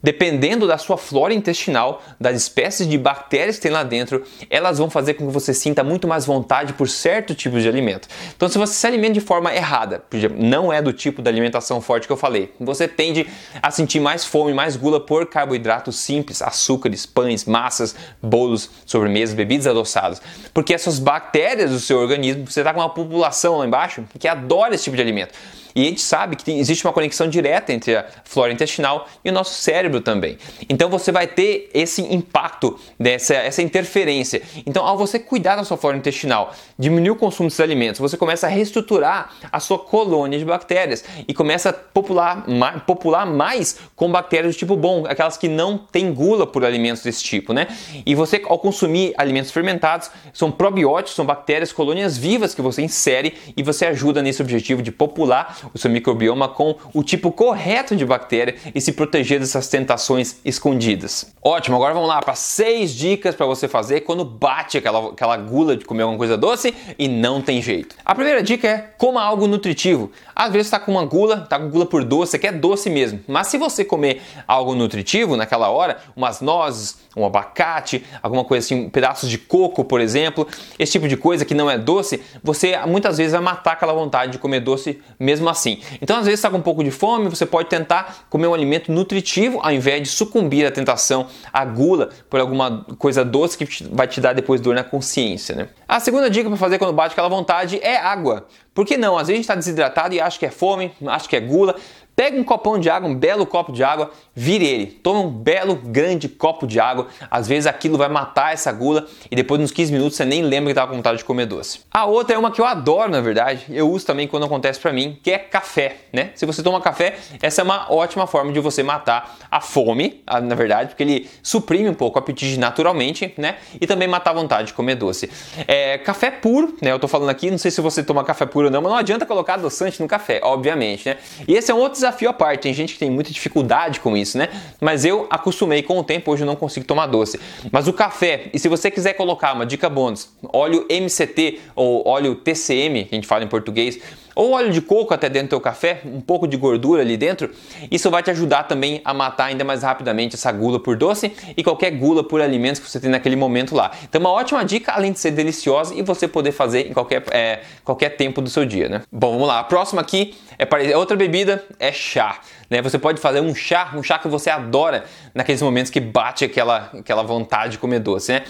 dependendo 0.01 0.67
da 0.67 0.77
sua 0.77 0.97
flora 0.97 1.33
intestinal, 1.33 2.01
das 2.19 2.35
espécies 2.35 2.87
de 2.87 2.97
bactérias 2.97 3.55
que 3.57 3.63
tem 3.63 3.71
lá 3.71 3.83
dentro, 3.83 4.23
elas 4.49 4.77
vão 4.77 4.89
fazer 4.89 5.15
com 5.15 5.27
que 5.27 5.33
você 5.33 5.53
sinta 5.53 5.83
muito 5.83 6.07
mais 6.07 6.25
vontade 6.25 6.73
por 6.73 6.87
certo 6.87 7.33
tipo 7.33 7.59
de 7.59 7.67
alimento. 7.67 8.07
Então, 8.35 8.47
se 8.47 8.57
você 8.57 8.73
se 8.73 8.87
alimenta 8.87 9.13
de 9.13 9.21
forma 9.21 9.53
errada, 9.53 10.03
não 10.37 10.71
é 10.71 10.81
do 10.81 10.93
tipo 10.93 11.21
da 11.21 11.29
alimentação 11.29 11.81
forte 11.81 12.07
que 12.07 12.13
eu 12.13 12.17
falei, 12.17 12.53
você 12.59 12.87
tende 12.87 13.27
a 13.61 13.71
sentir 13.71 13.99
mais 13.99 14.25
fome, 14.25 14.53
mais 14.53 14.75
gula 14.75 14.99
por 14.99 15.25
carboidratos 15.25 15.97
simples, 15.97 16.41
açúcares, 16.41 17.05
pães, 17.05 17.45
massas, 17.45 17.95
bolos, 18.21 18.69
sobremesas, 18.85 19.35
bebidas 19.35 19.67
adoçadas. 19.67 20.21
Porque 20.53 20.73
essas 20.73 20.99
bactérias 20.99 21.71
do 21.71 21.79
seu 21.79 21.97
organismo, 21.97 22.45
você 22.49 22.61
está 22.61 22.73
com 22.73 22.79
uma 22.79 22.89
população 22.89 23.57
lá 23.57 23.65
embaixo 23.65 24.03
que 24.19 24.27
adora 24.27 24.75
esse 24.75 24.85
tipo 24.85 24.95
de 24.95 25.01
alimento. 25.01 25.33
E 25.75 25.81
a 25.81 25.89
gente 25.89 26.01
sabe 26.01 26.37
que 26.37 26.49
existe 26.51 26.85
uma 26.87 26.93
conexão 26.93 27.27
direta 27.27 27.73
entre 27.73 27.97
a 27.97 28.05
flora 28.23 28.53
intestinal 28.53 29.09
e 29.25 29.29
o 29.29 29.33
nosso 29.33 29.61
cérebro 29.61 29.99
também. 29.99 30.37
Então 30.69 30.89
você 30.89 31.11
vai 31.11 31.27
ter 31.27 31.69
esse 31.73 32.01
impacto, 32.01 32.79
dessa 32.97 33.33
essa 33.33 33.61
interferência. 33.61 34.41
Então, 34.65 34.85
ao 34.85 34.97
você 34.97 35.19
cuidar 35.19 35.57
da 35.57 35.65
sua 35.65 35.75
flora 35.75 35.97
intestinal, 35.97 36.53
diminuir 36.79 37.11
o 37.11 37.15
consumo 37.15 37.49
desses 37.49 37.59
alimentos, 37.59 37.99
você 37.99 38.15
começa 38.15 38.47
a 38.47 38.49
reestruturar 38.49 39.31
a 39.51 39.59
sua 39.59 39.77
colônia 39.77 40.39
de 40.39 40.45
bactérias 40.45 41.03
e 41.27 41.33
começa 41.33 41.71
a 41.71 41.73
popular, 41.73 42.45
popular 42.85 43.25
mais 43.25 43.77
com 43.95 44.09
bactérias 44.09 44.55
do 44.55 44.57
tipo 44.57 44.77
bom, 44.77 45.05
aquelas 45.05 45.35
que 45.35 45.49
não 45.49 45.77
têm 45.77 46.13
gula 46.13 46.47
por 46.47 46.63
alimentos 46.63 47.03
desse 47.03 47.23
tipo, 47.23 47.51
né? 47.51 47.67
E 48.05 48.15
você, 48.15 48.41
ao 48.45 48.57
consumir 48.59 49.13
alimentos 49.17 49.51
fermentados, 49.51 50.09
são 50.33 50.49
probióticos, 50.51 51.15
são 51.15 51.25
bactérias, 51.25 51.73
colônias 51.73 52.17
vivas 52.17 52.55
que 52.55 52.61
você 52.61 52.81
insere 52.81 53.33
e 53.57 53.61
você 53.61 53.85
ajuda 53.85 54.21
nesse 54.21 54.41
objetivo 54.41 54.81
de 54.81 54.91
popular 54.91 55.64
o 55.73 55.77
seu 55.77 55.89
microbioma 55.89 56.47
com 56.47 56.75
o 56.93 57.03
tipo 57.03 57.31
correto 57.31 57.95
de 57.95 58.05
bactéria 58.05 58.55
e 58.73 58.81
se 58.81 58.91
proteger 58.91 59.39
dessas 59.39 59.67
tentações 59.67 60.37
escondidas. 60.43 61.33
Ótimo, 61.41 61.75
agora 61.75 61.93
vamos 61.93 62.09
lá 62.09 62.21
para 62.21 62.35
seis 62.35 62.93
dicas 62.93 63.35
para 63.35 63.45
você 63.45 63.67
fazer 63.67 64.01
quando 64.01 64.25
bate 64.25 64.77
aquela, 64.77 65.11
aquela 65.11 65.37
gula 65.37 65.77
de 65.77 65.85
comer 65.85 66.03
alguma 66.03 66.17
coisa 66.17 66.37
doce 66.37 66.73
e 66.97 67.07
não 67.07 67.41
tem 67.41 67.61
jeito. 67.61 67.95
A 68.03 68.15
primeira 68.15 68.41
dica 68.41 68.67
é 68.67 68.77
coma 68.97 69.21
algo 69.21 69.47
nutritivo. 69.47 70.11
Às 70.35 70.51
vezes 70.51 70.67
está 70.67 70.79
com 70.79 70.91
uma 70.91 71.05
gula, 71.05 71.41
está 71.43 71.59
com 71.59 71.69
gula 71.69 71.85
por 71.85 72.03
doce, 72.03 72.37
quer 72.37 72.53
doce 72.53 72.89
mesmo, 72.89 73.21
mas 73.27 73.47
se 73.47 73.57
você 73.57 73.85
comer 73.85 74.21
algo 74.47 74.75
nutritivo 74.75 75.37
naquela 75.37 75.69
hora, 75.69 75.97
umas 76.15 76.41
nozes, 76.41 76.97
um 77.15 77.25
abacate, 77.25 78.03
alguma 78.21 78.43
coisa 78.43 78.65
assim, 78.65 78.89
pedaços 78.89 79.29
de 79.29 79.37
coco, 79.37 79.85
por 79.85 80.01
exemplo, 80.01 80.47
esse 80.77 80.93
tipo 80.93 81.07
de 81.07 81.15
coisa 81.15 81.45
que 81.45 81.53
não 81.53 81.69
é 81.69 81.77
doce, 81.77 82.21
você 82.43 82.77
muitas 82.85 83.17
vezes 83.17 83.31
vai 83.31 83.41
matar 83.41 83.73
aquela 83.73 83.93
vontade 83.93 84.33
de 84.33 84.37
comer 84.37 84.59
doce 84.59 84.99
mesmo 85.19 85.47
assim. 85.47 85.54
Então, 86.01 86.17
às 86.17 86.25
vezes 86.25 86.39
está 86.39 86.49
com 86.49 86.57
um 86.57 86.61
pouco 86.61 86.83
de 86.83 86.91
fome, 86.91 87.29
você 87.29 87.45
pode 87.45 87.69
tentar 87.69 88.25
comer 88.29 88.47
um 88.47 88.53
alimento 88.53 88.91
nutritivo 88.91 89.59
ao 89.61 89.71
invés 89.71 90.01
de 90.01 90.09
sucumbir 90.09 90.65
à 90.65 90.71
tentação, 90.71 91.27
à 91.51 91.63
gula 91.65 92.09
por 92.29 92.39
alguma 92.39 92.85
coisa 92.97 93.23
doce 93.23 93.57
que 93.57 93.83
vai 93.91 94.07
te 94.07 94.21
dar 94.21 94.33
depois 94.33 94.61
dor 94.61 94.75
na 94.75 94.83
consciência, 94.83 95.55
né? 95.55 95.69
A 95.87 95.99
segunda 95.99 96.29
dica 96.29 96.49
para 96.49 96.57
fazer 96.57 96.77
quando 96.77 96.93
bate 96.93 97.13
aquela 97.13 97.29
vontade 97.29 97.79
é 97.81 97.97
água. 97.97 98.47
Por 98.73 98.85
que 98.85 98.97
não? 98.97 99.17
Às 99.17 99.27
vezes 99.27 99.29
a 99.29 99.35
gente 99.35 99.43
está 99.43 99.55
desidratado 99.55 100.13
e 100.13 100.19
acha 100.19 100.37
que 100.37 100.45
é 100.45 100.51
fome, 100.51 100.91
acha 101.07 101.29
que 101.29 101.35
é 101.35 101.39
gula, 101.39 101.75
Pega 102.15 102.39
um 102.39 102.43
copão 102.43 102.79
de 102.79 102.89
água, 102.89 103.09
um 103.09 103.15
belo 103.15 103.45
copo 103.45 103.73
de 103.73 103.83
água, 103.83 104.09
vire 104.33 104.65
ele. 104.65 104.85
Toma 104.85 105.19
um 105.19 105.29
belo 105.29 105.75
grande 105.75 106.29
copo 106.29 106.65
de 106.65 106.79
água. 106.79 107.07
Às 107.29 107.47
vezes 107.47 107.67
aquilo 107.67 107.97
vai 107.97 108.07
matar 108.07 108.53
essa 108.53 108.71
gula 108.71 109.05
e 109.29 109.35
depois 109.35 109.59
nos 109.59 109.71
15 109.71 109.91
minutos 109.91 110.15
você 110.15 110.23
nem 110.23 110.41
lembra 110.41 110.67
que 110.67 110.71
estava 110.71 110.91
com 110.91 110.97
vontade 110.97 111.17
de 111.17 111.25
comer 111.25 111.45
doce. 111.45 111.81
A 111.91 112.05
outra 112.05 112.35
é 112.35 112.39
uma 112.39 112.51
que 112.51 112.61
eu 112.61 112.65
adoro, 112.65 113.11
na 113.11 113.19
verdade. 113.19 113.65
Eu 113.69 113.91
uso 113.91 114.05
também 114.05 114.27
quando 114.27 114.45
acontece 114.45 114.79
para 114.79 114.93
mim, 114.93 115.19
que 115.21 115.29
é 115.29 115.37
café, 115.37 115.97
né? 116.13 116.31
Se 116.35 116.45
você 116.45 116.63
toma 116.63 116.79
café, 116.79 117.17
essa 117.41 117.61
é 117.61 117.63
uma 117.63 117.91
ótima 117.91 118.25
forma 118.25 118.53
de 118.53 118.61
você 118.61 118.81
matar 118.81 119.37
a 119.51 119.59
fome, 119.59 120.23
na 120.43 120.55
verdade, 120.55 120.89
porque 120.89 121.03
ele 121.03 121.29
suprime 121.43 121.89
um 121.89 121.93
pouco 121.93 122.17
o 122.17 122.21
apetite 122.21 122.57
naturalmente, 122.57 123.33
né? 123.37 123.57
E 123.79 123.85
também 123.85 124.07
matar 124.07 124.31
a 124.31 124.35
vontade 124.35 124.67
de 124.67 124.73
comer 124.73 124.95
doce. 124.95 125.29
É, 125.67 125.97
café 125.97 126.31
puro, 126.31 126.77
né? 126.81 126.91
Eu 126.91 126.99
tô 126.99 127.09
falando 127.09 127.29
aqui, 127.29 127.51
não 127.51 127.57
sei 127.57 127.71
se 127.71 127.81
você 127.81 128.01
toma 128.01 128.23
café 128.23 128.45
puro 128.45 128.67
ou 128.67 128.71
não, 128.71 128.81
mas 128.81 128.91
não 128.91 128.97
adianta 128.97 129.25
colocar 129.25 129.55
adoçante 129.55 130.01
no 130.01 130.07
café, 130.07 130.39
obviamente, 130.43 131.09
né? 131.09 131.17
E 131.45 131.55
esse 131.55 131.69
é 131.71 131.73
um 131.73 131.79
outro 131.79 132.04
desafio 132.05 132.29
à 132.29 132.33
parte. 132.33 132.61
Tem 132.61 132.73
gente 132.73 132.93
que 132.93 132.99
tem 132.99 133.09
muita 133.09 133.31
dificuldade 133.31 133.99
com 133.99 134.15
isso, 134.15 134.37
né? 134.37 134.49
Mas 134.79 135.05
eu 135.05 135.27
acostumei 135.29 135.81
com 135.81 135.99
o 135.99 136.03
tempo, 136.03 136.31
hoje 136.31 136.43
eu 136.43 136.47
não 136.47 136.55
consigo 136.55 136.85
tomar 136.85 137.07
doce. 137.07 137.39
Mas 137.71 137.87
o 137.87 137.93
café, 137.93 138.49
e 138.53 138.59
se 138.59 138.67
você 138.69 138.91
quiser 138.91 139.13
colocar 139.13 139.53
uma 139.53 139.65
dica 139.65 139.89
bônus, 139.89 140.29
óleo 140.53 140.85
MCT 140.89 141.59
ou 141.75 142.07
óleo 142.07 142.35
TCM, 142.35 143.05
que 143.05 143.15
a 143.15 143.17
gente 143.17 143.27
fala 143.27 143.43
em 143.43 143.47
português, 143.47 143.99
ou 144.35 144.51
óleo 144.51 144.71
de 144.71 144.81
coco 144.81 145.13
até 145.13 145.29
dentro 145.29 145.47
do 145.47 145.49
teu 145.51 145.61
café, 145.61 146.01
um 146.05 146.19
pouco 146.19 146.47
de 146.47 146.57
gordura 146.57 147.01
ali 147.01 147.15
dentro, 147.15 147.49
isso 147.89 148.11
vai 148.11 148.21
te 148.21 148.29
ajudar 148.29 148.63
também 148.63 149.01
a 149.05 149.13
matar 149.13 149.45
ainda 149.45 149.63
mais 149.63 149.81
rapidamente 149.81 150.35
essa 150.35 150.51
gula 150.51 150.79
por 150.79 150.97
doce 150.97 151.31
e 151.55 151.63
qualquer 151.63 151.91
gula 151.91 152.23
por 152.23 152.41
alimentos 152.41 152.81
que 152.81 152.89
você 152.89 152.99
tem 152.99 153.09
naquele 153.09 153.35
momento 153.35 153.73
lá. 153.73 153.91
Então 154.03 154.19
uma 154.19 154.31
ótima 154.31 154.63
dica, 154.65 154.91
além 154.91 155.13
de 155.13 155.19
ser 155.19 155.31
deliciosa 155.31 155.95
e 155.95 156.01
você 156.01 156.27
poder 156.27 156.51
fazer 156.51 156.89
em 156.89 156.93
qualquer, 156.93 157.23
é, 157.31 157.61
qualquer 157.83 158.09
tempo 158.09 158.41
do 158.41 158.49
seu 158.49 158.65
dia, 158.65 158.89
né? 158.89 159.01
Bom, 159.11 159.33
vamos 159.33 159.47
lá. 159.47 159.59
A 159.59 159.63
próxima 159.63 160.01
aqui 160.01 160.35
é 160.57 160.97
outra 160.97 161.15
bebida, 161.15 161.63
é 161.79 161.91
chá. 161.91 162.39
Né? 162.69 162.81
Você 162.81 162.97
pode 162.97 163.21
fazer 163.21 163.41
um 163.41 163.53
chá, 163.53 163.91
um 163.95 164.03
chá 164.03 164.17
que 164.19 164.27
você 164.27 164.49
adora 164.49 165.05
naqueles 165.33 165.61
momentos 165.61 165.91
que 165.91 165.99
bate 165.99 166.43
aquela, 166.43 166.89
aquela 166.97 167.23
vontade 167.23 167.73
de 167.73 167.77
comer 167.77 167.99
doce, 167.99 168.31
né? 168.33 168.43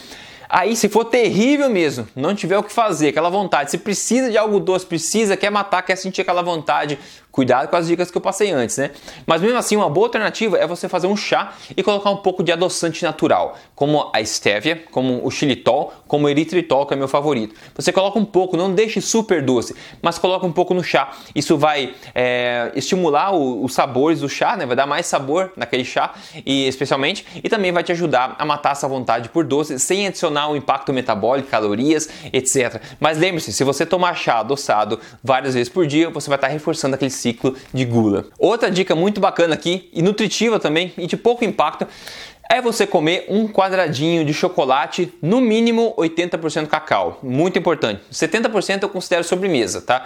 Aí, 0.50 0.76
se 0.76 0.88
for 0.90 1.06
terrível 1.06 1.70
mesmo, 1.70 2.08
não 2.16 2.36
tiver 2.36 2.58
o 2.58 2.64
que 2.64 2.72
fazer, 2.72 3.10
aquela 3.10 3.30
vontade, 3.30 3.72
se 3.72 3.78
precisa 3.78 4.30
de 4.30 4.38
algo 4.38 4.60
doce, 4.60 4.86
precisa, 4.86 5.36
quer 5.36 5.50
matar, 5.50 5.82
quer 5.82 5.96
sentir 5.96 6.22
aquela 6.22 6.42
vontade, 6.42 7.00
Cuidado 7.36 7.68
com 7.68 7.76
as 7.76 7.86
dicas 7.86 8.10
que 8.10 8.18
eu 8.18 8.22
passei 8.22 8.50
antes, 8.50 8.78
né? 8.78 8.92
Mas 9.28 9.42
mesmo 9.42 9.58
assim, 9.58 9.76
uma 9.76 9.90
boa 9.90 10.08
alternativa 10.08 10.58
é 10.58 10.66
você 10.66 10.88
fazer 10.88 11.08
um 11.08 11.18
chá 11.18 11.54
e 11.76 11.84
colocar 11.84 12.10
um 12.10 12.16
pouco 12.16 12.42
de 12.42 12.50
adoçante 12.50 13.04
natural, 13.04 13.58
como 13.76 14.10
a 14.14 14.24
stevia, 14.24 14.86
como 14.90 15.20
o 15.22 15.30
xilitol, 15.30 15.92
como 16.08 16.28
o 16.28 16.30
eritritol, 16.30 16.86
que 16.86 16.94
é 16.94 16.98
meu 16.98 17.10
favorito. 17.10 17.54
Você 17.76 17.92
coloca 17.92 18.18
um 18.18 18.24
pouco, 18.24 18.56
não 18.56 18.74
deixe 18.74 19.02
super 19.02 19.42
doce, 19.42 19.76
mas 20.02 20.18
coloca 20.18 20.46
um 20.46 20.52
pouco 20.54 20.74
no 20.74 20.82
chá. 20.82 21.12
Isso 21.36 21.58
vai 21.58 21.94
é, 22.14 22.72
estimular 22.74 23.36
o, 23.36 23.66
os 23.66 23.74
sabores 23.74 24.22
do 24.22 24.30
chá, 24.30 24.56
né? 24.56 24.66
Vai 24.66 24.78
dar 24.78 24.86
mais 24.86 25.06
sabor 25.06 25.52
naquele 25.58 25.84
chá, 25.84 26.14
e 26.46 26.66
especialmente, 26.70 27.26
e 27.44 27.50
também 27.50 27.74
vai 27.74 27.84
te 27.84 27.92
ajudar 27.92 28.38
a 28.40 28.46
matar 28.46 28.72
essa 28.72 28.88
vontade 28.88 29.28
por 29.28 29.44
doce 29.44 29.78
sem 29.78 30.08
adicionar 30.08 30.50
o 30.50 30.56
impacto 30.56 30.94
metabólico, 30.94 31.50
calorias, 31.50 32.08
etc. 32.32 32.82
Mas 32.98 33.18
lembre-se, 33.18 33.52
se 33.52 33.66
você 33.66 33.86
tomar 33.86 34.16
chá 34.16 34.40
adoçado 34.40 35.02
várias 35.22 35.54
vezes 35.54 35.68
por 35.68 35.86
dia, 35.86 36.10
você 36.10 36.30
vai 36.30 36.38
estar 36.38 36.48
reforçando 36.48 36.96
aquele 36.96 37.12
ciclo 37.26 37.56
de 37.74 37.86
gula. 37.86 38.28
Outra 38.38 38.70
dica 38.70 38.94
muito 38.94 39.20
bacana 39.20 39.56
aqui 39.56 39.90
e 39.92 40.02
nutritiva 40.02 40.60
também 40.60 40.94
e 40.98 41.08
de 41.08 41.18
pouco 41.18 41.44
impacto 41.44 41.88
é 42.48 42.62
você 42.62 42.86
comer 42.86 43.26
um 43.28 43.48
quadradinho 43.48 44.24
de 44.24 44.32
chocolate, 44.32 45.12
no 45.20 45.42
mínimo 45.42 45.96
80% 45.98 46.68
cacau. 46.68 47.20
Muito 47.24 47.58
importante. 47.58 48.02
70% 48.12 48.84
eu 48.84 48.90
considero 48.90 49.24
sobremesa, 49.24 49.82
tá? 49.82 50.06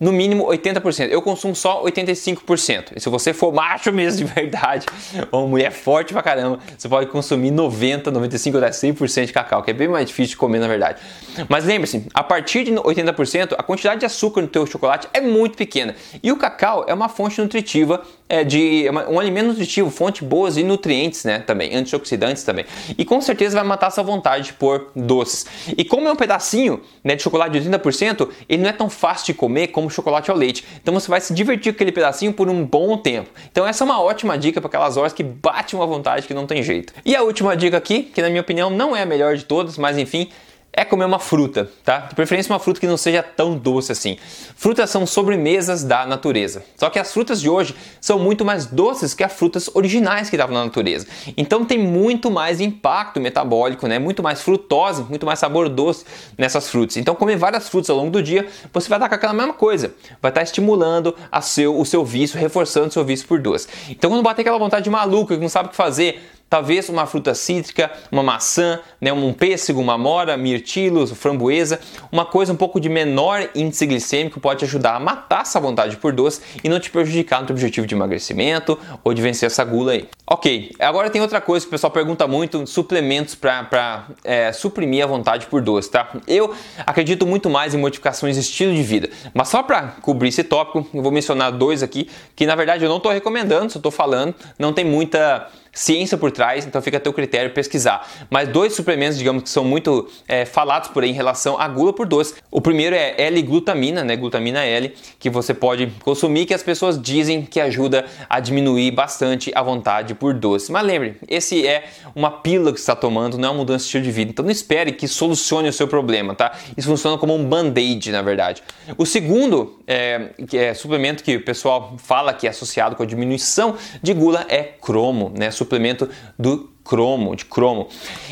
No 0.00 0.10
mínimo 0.12 0.46
80%. 0.46 1.10
Eu 1.10 1.20
consumo 1.20 1.54
só 1.54 1.84
85%. 1.84 2.92
E 2.96 3.00
se 3.00 3.08
você 3.10 3.34
for 3.34 3.52
macho 3.52 3.92
mesmo 3.92 4.26
de 4.26 4.32
verdade, 4.32 4.86
ou 5.30 5.46
mulher 5.46 5.70
forte 5.70 6.14
pra 6.14 6.22
caramba, 6.22 6.58
você 6.76 6.88
pode 6.88 7.10
consumir 7.10 7.50
90, 7.50 8.10
95 8.10 8.58
até 8.58 8.70
100% 8.70 9.26
de 9.26 9.32
cacau, 9.32 9.62
que 9.62 9.70
é 9.70 9.74
bem 9.74 9.88
mais 9.88 10.06
difícil 10.06 10.30
de 10.30 10.36
comer 10.38 10.58
na 10.58 10.66
verdade. 10.66 11.00
Mas 11.48 11.66
lembre-se, 11.66 12.06
a 12.14 12.24
partir 12.24 12.64
de 12.64 12.72
80%, 12.72 13.54
a 13.58 13.62
quantidade 13.62 14.00
de 14.00 14.06
açúcar 14.06 14.40
no 14.40 14.48
teu 14.48 14.66
chocolate 14.66 15.06
é 15.12 15.20
muito 15.20 15.56
pequena. 15.56 15.94
E 16.22 16.32
o 16.32 16.36
cacau 16.36 16.86
é 16.88 16.94
uma 16.94 17.10
fonte 17.10 17.40
nutritiva 17.40 18.02
é, 18.30 18.44
de 18.44 18.86
é 18.86 18.92
um 18.92 19.18
alimento 19.18 19.48
nutritivo, 19.48 19.90
fonte 19.90 20.24
boas 20.24 20.54
de 20.54 20.62
nutrientes, 20.62 21.24
né, 21.24 21.40
também, 21.40 21.74
antioxidantes 21.74 22.44
também. 22.44 22.64
E 22.96 23.04
com 23.04 23.20
certeza 23.20 23.56
vai 23.56 23.66
matar 23.66 23.88
essa 23.88 24.02
vontade 24.02 24.52
por 24.52 24.92
doces. 24.94 25.44
E 25.76 25.84
como 25.84 26.06
é 26.08 26.12
um 26.12 26.16
pedacinho, 26.16 26.80
né, 27.02 27.16
de 27.16 27.22
chocolate 27.22 27.58
de 27.58 27.68
80%, 27.68 28.28
ele 28.48 28.62
não 28.62 28.70
é 28.70 28.72
tão 28.72 28.88
fácil 28.88 29.26
de 29.26 29.34
comer 29.34 29.68
como 29.68 29.90
chocolate 29.90 30.30
ao 30.30 30.36
leite. 30.36 30.64
Então 30.80 30.94
você 30.94 31.10
vai 31.10 31.20
se 31.20 31.34
divertir 31.34 31.72
com 31.72 31.76
aquele 31.76 31.92
pedacinho 31.92 32.32
por 32.32 32.48
um 32.48 32.64
bom 32.64 32.96
tempo. 32.96 33.28
Então 33.50 33.66
essa 33.66 33.82
é 33.82 33.84
uma 33.84 34.00
ótima 34.00 34.38
dica 34.38 34.60
para 34.60 34.68
aquelas 34.68 34.96
horas 34.96 35.12
que 35.12 35.24
bate 35.24 35.74
uma 35.74 35.86
vontade 35.86 36.26
que 36.28 36.32
não 36.32 36.46
tem 36.46 36.62
jeito. 36.62 36.92
E 37.04 37.16
a 37.16 37.22
última 37.22 37.56
dica 37.56 37.76
aqui, 37.76 38.04
que 38.04 38.22
na 38.22 38.28
minha 38.28 38.40
opinião 38.40 38.70
não 38.70 38.94
é 38.94 39.02
a 39.02 39.06
melhor 39.06 39.36
de 39.36 39.44
todas, 39.44 39.76
mas 39.76 39.98
enfim, 39.98 40.28
é 40.72 40.84
comer 40.84 41.04
uma 41.04 41.18
fruta, 41.18 41.68
tá? 41.84 41.98
De 41.98 42.14
preferência 42.14 42.52
uma 42.52 42.58
fruta 42.60 42.78
que 42.78 42.86
não 42.86 42.96
seja 42.96 43.22
tão 43.22 43.56
doce 43.56 43.90
assim. 43.90 44.16
Frutas 44.54 44.88
são 44.88 45.04
sobremesas 45.04 45.82
da 45.82 46.06
natureza. 46.06 46.62
Só 46.76 46.88
que 46.88 46.98
as 46.98 47.12
frutas 47.12 47.40
de 47.40 47.48
hoje 47.48 47.74
são 48.00 48.18
muito 48.18 48.44
mais 48.44 48.66
doces 48.66 49.12
que 49.12 49.24
as 49.24 49.32
frutas 49.32 49.68
originais 49.74 50.30
que 50.30 50.36
estavam 50.36 50.54
na 50.54 50.64
natureza. 50.64 51.06
Então 51.36 51.64
tem 51.64 51.78
muito 51.78 52.30
mais 52.30 52.60
impacto 52.60 53.20
metabólico, 53.20 53.86
né? 53.88 53.98
Muito 53.98 54.22
mais 54.22 54.42
frutose, 54.42 55.02
muito 55.02 55.26
mais 55.26 55.38
sabor 55.38 55.68
doce 55.68 56.04
nessas 56.38 56.68
frutas. 56.70 56.96
Então 56.96 57.14
comer 57.14 57.36
várias 57.36 57.68
frutas 57.68 57.90
ao 57.90 57.96
longo 57.96 58.10
do 58.10 58.22
dia, 58.22 58.46
você 58.72 58.88
vai 58.88 58.98
estar 58.98 59.08
com 59.08 59.14
aquela 59.16 59.34
mesma 59.34 59.54
coisa. 59.54 59.92
Vai 60.22 60.30
estar 60.30 60.42
estimulando 60.42 61.16
a 61.32 61.40
seu, 61.40 61.78
o 61.78 61.84
seu 61.84 62.04
vício, 62.04 62.38
reforçando 62.38 62.86
o 62.86 62.92
seu 62.92 63.04
vício 63.04 63.26
por 63.26 63.40
doce. 63.40 63.66
Então 63.88 64.08
quando 64.10 64.22
bater 64.22 64.42
aquela 64.42 64.58
vontade 64.58 64.84
de 64.84 64.90
maluco 64.90 65.34
que 65.34 65.40
não 65.40 65.48
sabe 65.48 65.68
o 65.68 65.70
que 65.70 65.76
fazer, 65.76 66.20
talvez 66.50 66.88
uma 66.88 67.06
fruta 67.06 67.32
cítrica, 67.32 67.90
uma 68.10 68.24
maçã, 68.24 68.80
né, 69.00 69.12
um 69.12 69.32
pêssego, 69.32 69.80
uma 69.80 69.96
mora, 69.96 70.36
mirtilos, 70.36 71.12
framboesa, 71.12 71.78
uma 72.10 72.26
coisa 72.26 72.52
um 72.52 72.56
pouco 72.56 72.80
de 72.80 72.88
menor 72.88 73.48
índice 73.54 73.86
glicêmico 73.86 74.40
pode 74.40 74.64
ajudar 74.64 74.96
a 74.96 75.00
matar 75.00 75.42
essa 75.42 75.60
vontade 75.60 75.96
por 75.96 76.12
doce 76.12 76.40
e 76.64 76.68
não 76.68 76.80
te 76.80 76.90
prejudicar 76.90 77.40
no 77.40 77.46
teu 77.46 77.54
objetivo 77.54 77.86
de 77.86 77.94
emagrecimento 77.94 78.76
ou 79.04 79.14
de 79.14 79.22
vencer 79.22 79.46
essa 79.46 79.62
gula 79.64 79.92
aí. 79.92 80.08
Ok, 80.26 80.72
agora 80.80 81.08
tem 81.08 81.22
outra 81.22 81.40
coisa 81.40 81.64
que 81.64 81.68
o 81.68 81.70
pessoal 81.70 81.90
pergunta 81.92 82.26
muito, 82.26 82.66
suplementos 82.66 83.36
para 83.36 84.06
é, 84.24 84.52
suprimir 84.52 85.04
a 85.04 85.06
vontade 85.06 85.46
por 85.46 85.62
doce, 85.62 85.90
tá? 85.90 86.10
Eu 86.26 86.52
acredito 86.84 87.26
muito 87.26 87.48
mais 87.48 87.74
em 87.74 87.78
modificações 87.78 88.34
de 88.34 88.42
estilo 88.42 88.74
de 88.74 88.82
vida, 88.82 89.08
mas 89.32 89.48
só 89.48 89.62
para 89.62 89.82
cobrir 90.02 90.28
esse 90.28 90.42
tópico, 90.42 90.86
eu 90.92 91.02
vou 91.02 91.12
mencionar 91.12 91.52
dois 91.52 91.82
aqui 91.82 92.08
que 92.34 92.44
na 92.44 92.56
verdade 92.56 92.84
eu 92.84 92.88
não 92.88 92.96
estou 92.96 93.12
recomendando, 93.12 93.70
só 93.72 93.78
estou 93.78 93.92
falando, 93.92 94.34
não 94.58 94.72
tem 94.72 94.84
muita 94.84 95.48
ciência 95.72 96.18
por 96.18 96.30
trás, 96.30 96.66
então 96.66 96.80
fica 96.82 96.96
a 96.96 97.00
teu 97.00 97.12
critério 97.12 97.52
pesquisar. 97.52 98.06
Mas 98.28 98.48
dois 98.48 98.74
suplementos, 98.74 99.18
digamos, 99.18 99.42
que 99.42 99.48
são 99.48 99.64
muito 99.64 100.08
é, 100.26 100.44
falados 100.44 100.90
por 100.90 101.02
aí 101.02 101.10
em 101.10 101.14
relação 101.14 101.58
à 101.60 101.68
gula 101.68 101.92
por 101.92 102.06
doce. 102.06 102.34
O 102.50 102.60
primeiro 102.60 102.94
é 102.94 103.14
L-glutamina, 103.18 104.02
né, 104.02 104.16
glutamina 104.16 104.64
L, 104.64 104.92
que 105.18 105.30
você 105.30 105.54
pode 105.54 105.86
consumir, 106.02 106.46
que 106.46 106.54
as 106.54 106.62
pessoas 106.62 107.00
dizem 107.00 107.42
que 107.42 107.60
ajuda 107.60 108.04
a 108.28 108.40
diminuir 108.40 108.90
bastante 108.90 109.50
a 109.54 109.62
vontade 109.62 110.14
por 110.14 110.34
doce. 110.34 110.72
Mas 110.72 110.84
lembre, 110.84 111.16
esse 111.28 111.66
é 111.66 111.84
uma 112.14 112.30
pílula 112.30 112.72
que 112.72 112.78
você 112.78 112.82
está 112.82 112.96
tomando, 112.96 113.38
não 113.38 113.48
é 113.48 113.50
uma 113.50 113.58
mudança 113.58 113.78
de 113.78 113.84
estilo 113.84 114.04
de 114.04 114.10
vida. 114.10 114.30
Então 114.30 114.44
não 114.44 114.52
espere 114.52 114.92
que 114.92 115.06
solucione 115.06 115.68
o 115.68 115.72
seu 115.72 115.86
problema, 115.86 116.34
tá? 116.34 116.52
Isso 116.76 116.88
funciona 116.88 117.16
como 117.18 117.34
um 117.34 117.44
band-aid, 117.44 118.10
na 118.10 118.22
verdade. 118.22 118.62
O 118.96 119.06
segundo 119.06 119.78
é, 119.86 120.30
que 120.48 120.58
é 120.58 120.74
suplemento 120.74 121.22
que 121.22 121.36
o 121.36 121.44
pessoal 121.44 121.94
fala 121.98 122.32
que 122.32 122.46
é 122.46 122.50
associado 122.50 122.96
com 122.96 123.02
a 123.02 123.06
diminuição 123.06 123.76
de 124.02 124.12
gula 124.12 124.46
é 124.48 124.62
cromo, 124.62 125.32
né? 125.36 125.50
Suplemento 125.60 126.08
do 126.38 126.70
cromo, 126.90 127.36
de 127.36 127.44
cromo. 127.44 127.86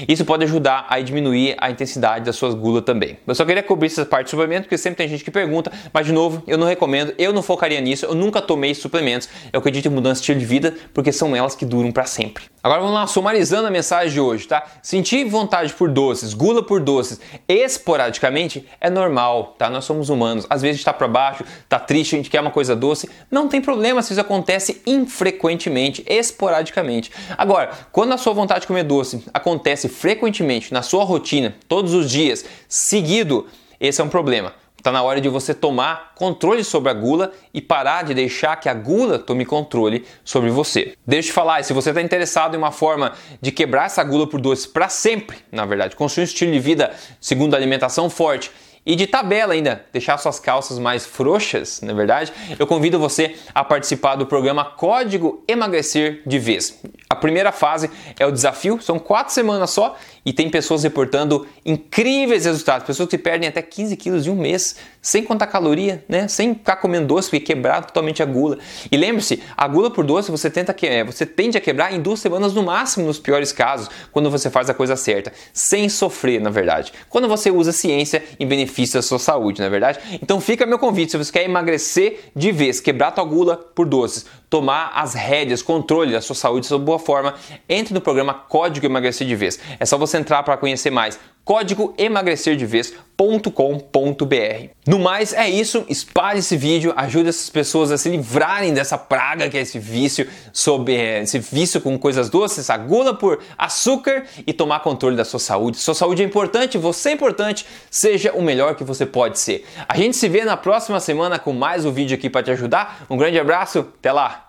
Isso 0.09 0.25
pode 0.25 0.43
ajudar 0.43 0.85
a 0.89 0.99
diminuir 0.99 1.55
a 1.59 1.71
intensidade 1.71 2.25
das 2.25 2.35
suas 2.35 2.55
gulas 2.55 2.83
também. 2.83 3.17
Eu 3.25 3.33
só 3.33 3.45
queria 3.45 3.63
cobrir 3.63 3.87
essa 3.87 4.05
parte 4.05 4.25
de 4.25 4.31
suplemento, 4.31 4.63
porque 4.63 4.77
sempre 4.77 4.97
tem 4.97 5.09
gente 5.09 5.23
que 5.23 5.31
pergunta, 5.31 5.71
mas 5.93 6.05
de 6.05 6.13
novo, 6.13 6.43
eu 6.45 6.59
não 6.59 6.67
recomendo, 6.67 7.15
eu 7.17 7.33
não 7.33 7.41
focaria 7.41 7.81
nisso, 7.81 8.05
eu 8.05 8.17
nunca 8.17 8.43
tomei 8.43 8.75
suplementos. 8.75 9.29
Eu 9.53 9.61
acredito 9.61 9.87
em 9.87 9.91
mudança 9.91 10.15
de 10.15 10.23
estilo 10.23 10.41
de 10.41 10.45
vida, 10.45 10.75
porque 10.93 11.13
são 11.13 11.37
elas 11.37 11.55
que 11.55 11.65
duram 11.65 11.93
para 11.93 12.05
sempre. 12.05 12.43
Agora 12.61 12.81
vamos 12.81 12.97
lá, 12.97 13.07
sumarizando 13.07 13.69
a 13.69 13.71
mensagem 13.71 14.13
de 14.13 14.21
hoje, 14.21 14.49
tá? 14.49 14.65
Sentir 14.83 15.25
vontade 15.25 15.73
por 15.73 15.89
doces, 15.89 16.35
gula 16.35 16.61
por 16.61 16.81
doces, 16.81 17.21
esporadicamente 17.49 18.67
é 18.81 18.91
normal, 18.91 19.55
tá? 19.57 19.71
Nós 19.71 19.85
somos 19.85 20.09
humanos. 20.09 20.45
Às 20.51 20.63
vezes 20.63 20.75
a 20.75 20.77
gente 20.79 20.85
tá 20.85 20.93
para 20.93 21.07
baixo, 21.07 21.45
tá 21.69 21.79
triste, 21.79 22.17
a 22.17 22.19
gente 22.19 22.29
quer 22.29 22.41
uma 22.41 22.51
coisa 22.51 22.75
doce. 22.75 23.09
Não 23.31 23.47
tem 23.47 23.61
problema 23.61 24.03
se 24.03 24.13
isso 24.13 24.21
acontece 24.21 24.83
infrequentemente, 24.85 26.05
esporadicamente. 26.09 27.13
Agora, 27.39 27.71
quando 27.93 28.13
a 28.13 28.19
sua 28.19 28.33
vontade 28.33 28.48
de 28.57 28.67
comer 28.67 28.85
doce 28.85 29.25
acontece 29.35 29.89
frequentemente 29.89 30.73
na 30.73 30.81
sua 30.81 31.03
rotina, 31.05 31.57
todos 31.67 31.93
os 31.93 32.09
dias, 32.09 32.45
seguido, 32.69 33.47
esse 33.81 34.01
é 34.01 34.05
um 34.05 34.09
problema. 34.09 34.55
Está 34.79 34.93
na 34.93 35.03
hora 35.03 35.21
de 35.21 35.29
você 35.29 35.53
tomar 35.53 36.13
controle 36.15 36.63
sobre 36.63 36.89
a 36.89 36.95
gula 36.95 37.33
e 37.53 37.61
parar 37.61 38.05
de 38.05 38.15
deixar 38.15 38.55
que 38.57 38.69
a 38.69 38.75
gula 38.75 39.19
tome 39.19 39.45
controle 39.45 40.07
sobre 40.25 40.51
você. 40.51 40.95
Deixa 41.05 41.29
eu 41.29 41.33
te 41.33 41.35
falar, 41.35 41.65
se 41.65 41.73
você 41.73 41.91
está 41.91 42.01
interessado 42.01 42.55
em 42.55 42.59
uma 42.59 42.71
forma 42.71 43.13
de 43.43 43.51
quebrar 43.51 43.87
essa 43.87 44.05
gula 44.05 44.25
por 44.29 44.41
doce 44.41 44.69
para 44.69 44.89
sempre, 44.89 45.39
na 45.51 45.67
verdade, 45.67 45.97
construir 45.97 46.23
um 46.23 46.25
estilo 46.27 46.53
de 46.53 46.61
vida 46.61 46.95
segundo 47.21 47.55
a 47.55 47.57
alimentação 47.57 48.09
forte 48.09 48.53
e 48.87 48.97
de 48.97 49.07
tabela 49.07 49.53
ainda, 49.53 49.85
deixar 49.93 50.17
suas 50.17 50.41
calças 50.41 50.79
mais 50.79 51.05
frouxas, 51.05 51.81
na 51.83 51.93
verdade, 51.93 52.33
eu 52.59 52.67
convido 52.67 52.99
você 52.99 53.35
a 53.55 53.63
participar 53.63 54.15
do 54.15 54.27
programa 54.27 54.65
Código 54.65 55.45
Emagrecer 55.47 56.23
de 56.25 56.39
Vez. 56.39 56.81
Primeira 57.19 57.53
fase 57.53 57.91
é 58.19 58.27
o 58.27 58.33
desafio, 58.33 58.81
são 58.81 58.99
quatro 58.99 59.33
semanas 59.33 59.71
só 59.71 59.97
e 60.25 60.33
tem 60.33 60.51
pessoas 60.51 60.83
reportando 60.83 61.47
incríveis 61.65 62.45
resultados, 62.45 62.87
pessoas 62.87 63.09
que 63.09 63.17
perdem 63.17 63.49
até 63.49 63.63
15 63.63 63.97
quilos 63.97 64.27
em 64.27 64.31
um 64.31 64.37
mês, 64.37 64.77
sem 65.01 65.25
contar 65.25 65.47
caloria, 65.47 66.05
né? 66.09 66.29
sem 66.29 66.55
ficar 66.55 66.77
comendo 66.77 67.07
doce 67.07 67.35
e 67.35 67.41
quebrar 67.41 67.83
totalmente 67.83 68.23
a 68.23 68.27
gula. 68.27 68.59
E 68.93 68.97
lembre-se, 68.97 69.43
a 69.57 69.67
gula 69.67 69.91
por 69.91 70.05
doce 70.05 70.31
você, 70.31 70.51
tenta 70.51 70.75
que, 70.75 70.87
é, 70.87 71.03
você 71.03 71.25
tende 71.25 71.57
a 71.57 71.61
quebrar 71.61 71.95
em 71.95 72.01
duas 72.01 72.21
semanas 72.21 72.53
no 72.53 72.63
máximo, 72.63 73.07
nos 73.07 73.19
piores 73.19 73.53
casos, 73.53 73.89
quando 74.13 74.31
você 74.31 74.51
faz 74.51 74.69
a 74.69 74.75
coisa 74.75 74.97
certa, 74.97 75.33
sem 75.53 75.89
sofrer, 75.89 76.41
na 76.41 76.51
verdade. 76.51 76.93
Quando 77.09 77.27
você 77.27 77.51
usa 77.51 77.73
ciência 77.73 78.23
em 78.39 78.47
benefício 78.47 78.97
da 78.97 79.03
sua 79.03 79.19
saúde, 79.19 79.63
na 79.63 79.69
verdade? 79.69 79.99
Então 80.23 80.41
fica 80.41 80.67
meu 80.67 80.79
convite, 80.79 81.13
se 81.13 81.17
você 81.17 81.33
quer 81.33 81.45
emagrecer 81.45 82.31
de 82.37 82.53
vez, 82.53 82.81
quebrar 82.81 83.13
tua 83.13 83.25
gula 83.25 83.57
por 83.57 83.87
doces, 83.87 84.27
tomar 84.51 84.93
as 84.95 85.15
rédeas, 85.15 85.63
controle 85.63 86.13
da 86.13 86.21
sua 86.21 86.35
saúde, 86.35 86.63
da 86.63 86.69
sua 86.69 86.79
boa 86.79 86.99
forma, 86.99 87.35
entre 87.69 87.93
no 87.93 88.01
programa 88.01 88.35
Código 88.35 88.87
Emagrecer 88.87 89.27
de 89.27 89.37
Vez. 89.37 89.59
É 89.79 89.85
só 89.85 89.99
você 89.99 90.17
entrar 90.17 90.43
para 90.43 90.57
conhecer 90.57 90.91
mais 90.91 91.19
código 91.49 91.95
emagrecerdevez.com.br. 91.97 94.69
No 94.87 94.99
mais, 94.99 95.33
é 95.33 95.49
isso. 95.49 95.83
Espalhe 95.89 96.41
esse 96.41 96.59
vídeo, 96.59 96.93
ajude 96.95 97.31
essas 97.31 97.49
pessoas 97.49 97.91
a 97.91 97.97
se 97.97 98.11
livrarem 98.11 98.75
dessa 98.75 98.99
praga 98.99 99.49
que 99.49 99.57
é 99.57 99.63
esse 99.63 99.79
vício, 99.79 100.29
sobre 100.53 100.95
eh, 100.95 101.23
esse 101.23 101.39
vício 101.39 101.81
com 101.81 101.99
coisas 101.99 102.29
doces, 102.29 102.59
essa 102.59 102.77
gula 102.77 103.15
por 103.15 103.41
açúcar 103.57 104.27
e 104.47 104.53
tomar 104.53 104.81
controle 104.81 105.17
da 105.17 105.25
sua 105.25 105.41
saúde. 105.41 105.79
Sua 105.79 105.95
saúde 105.95 106.23
é 106.23 106.27
importante, 106.27 106.77
você 106.77 107.09
é 107.09 107.13
importante, 107.13 107.65
seja 107.91 108.31
o 108.35 108.43
melhor 108.43 108.75
que 108.75 108.85
você 108.85 109.07
pode 109.07 109.41
ser. 109.41 109.65
A 109.89 109.97
gente 109.97 110.19
se 110.19 110.29
vê 110.29 110.45
na 110.45 110.59
próxima 110.59 111.01
semana 111.01 111.39
com 111.39 111.55
mais 111.55 111.87
um 111.87 111.91
vídeo 111.91 112.15
aqui 112.15 112.29
para 112.29 112.43
te 112.43 112.51
ajudar. 112.51 113.07
Um 113.09 113.17
grande 113.17 113.41
abraço, 113.41 113.87
até 113.99 114.13
lá! 114.13 114.48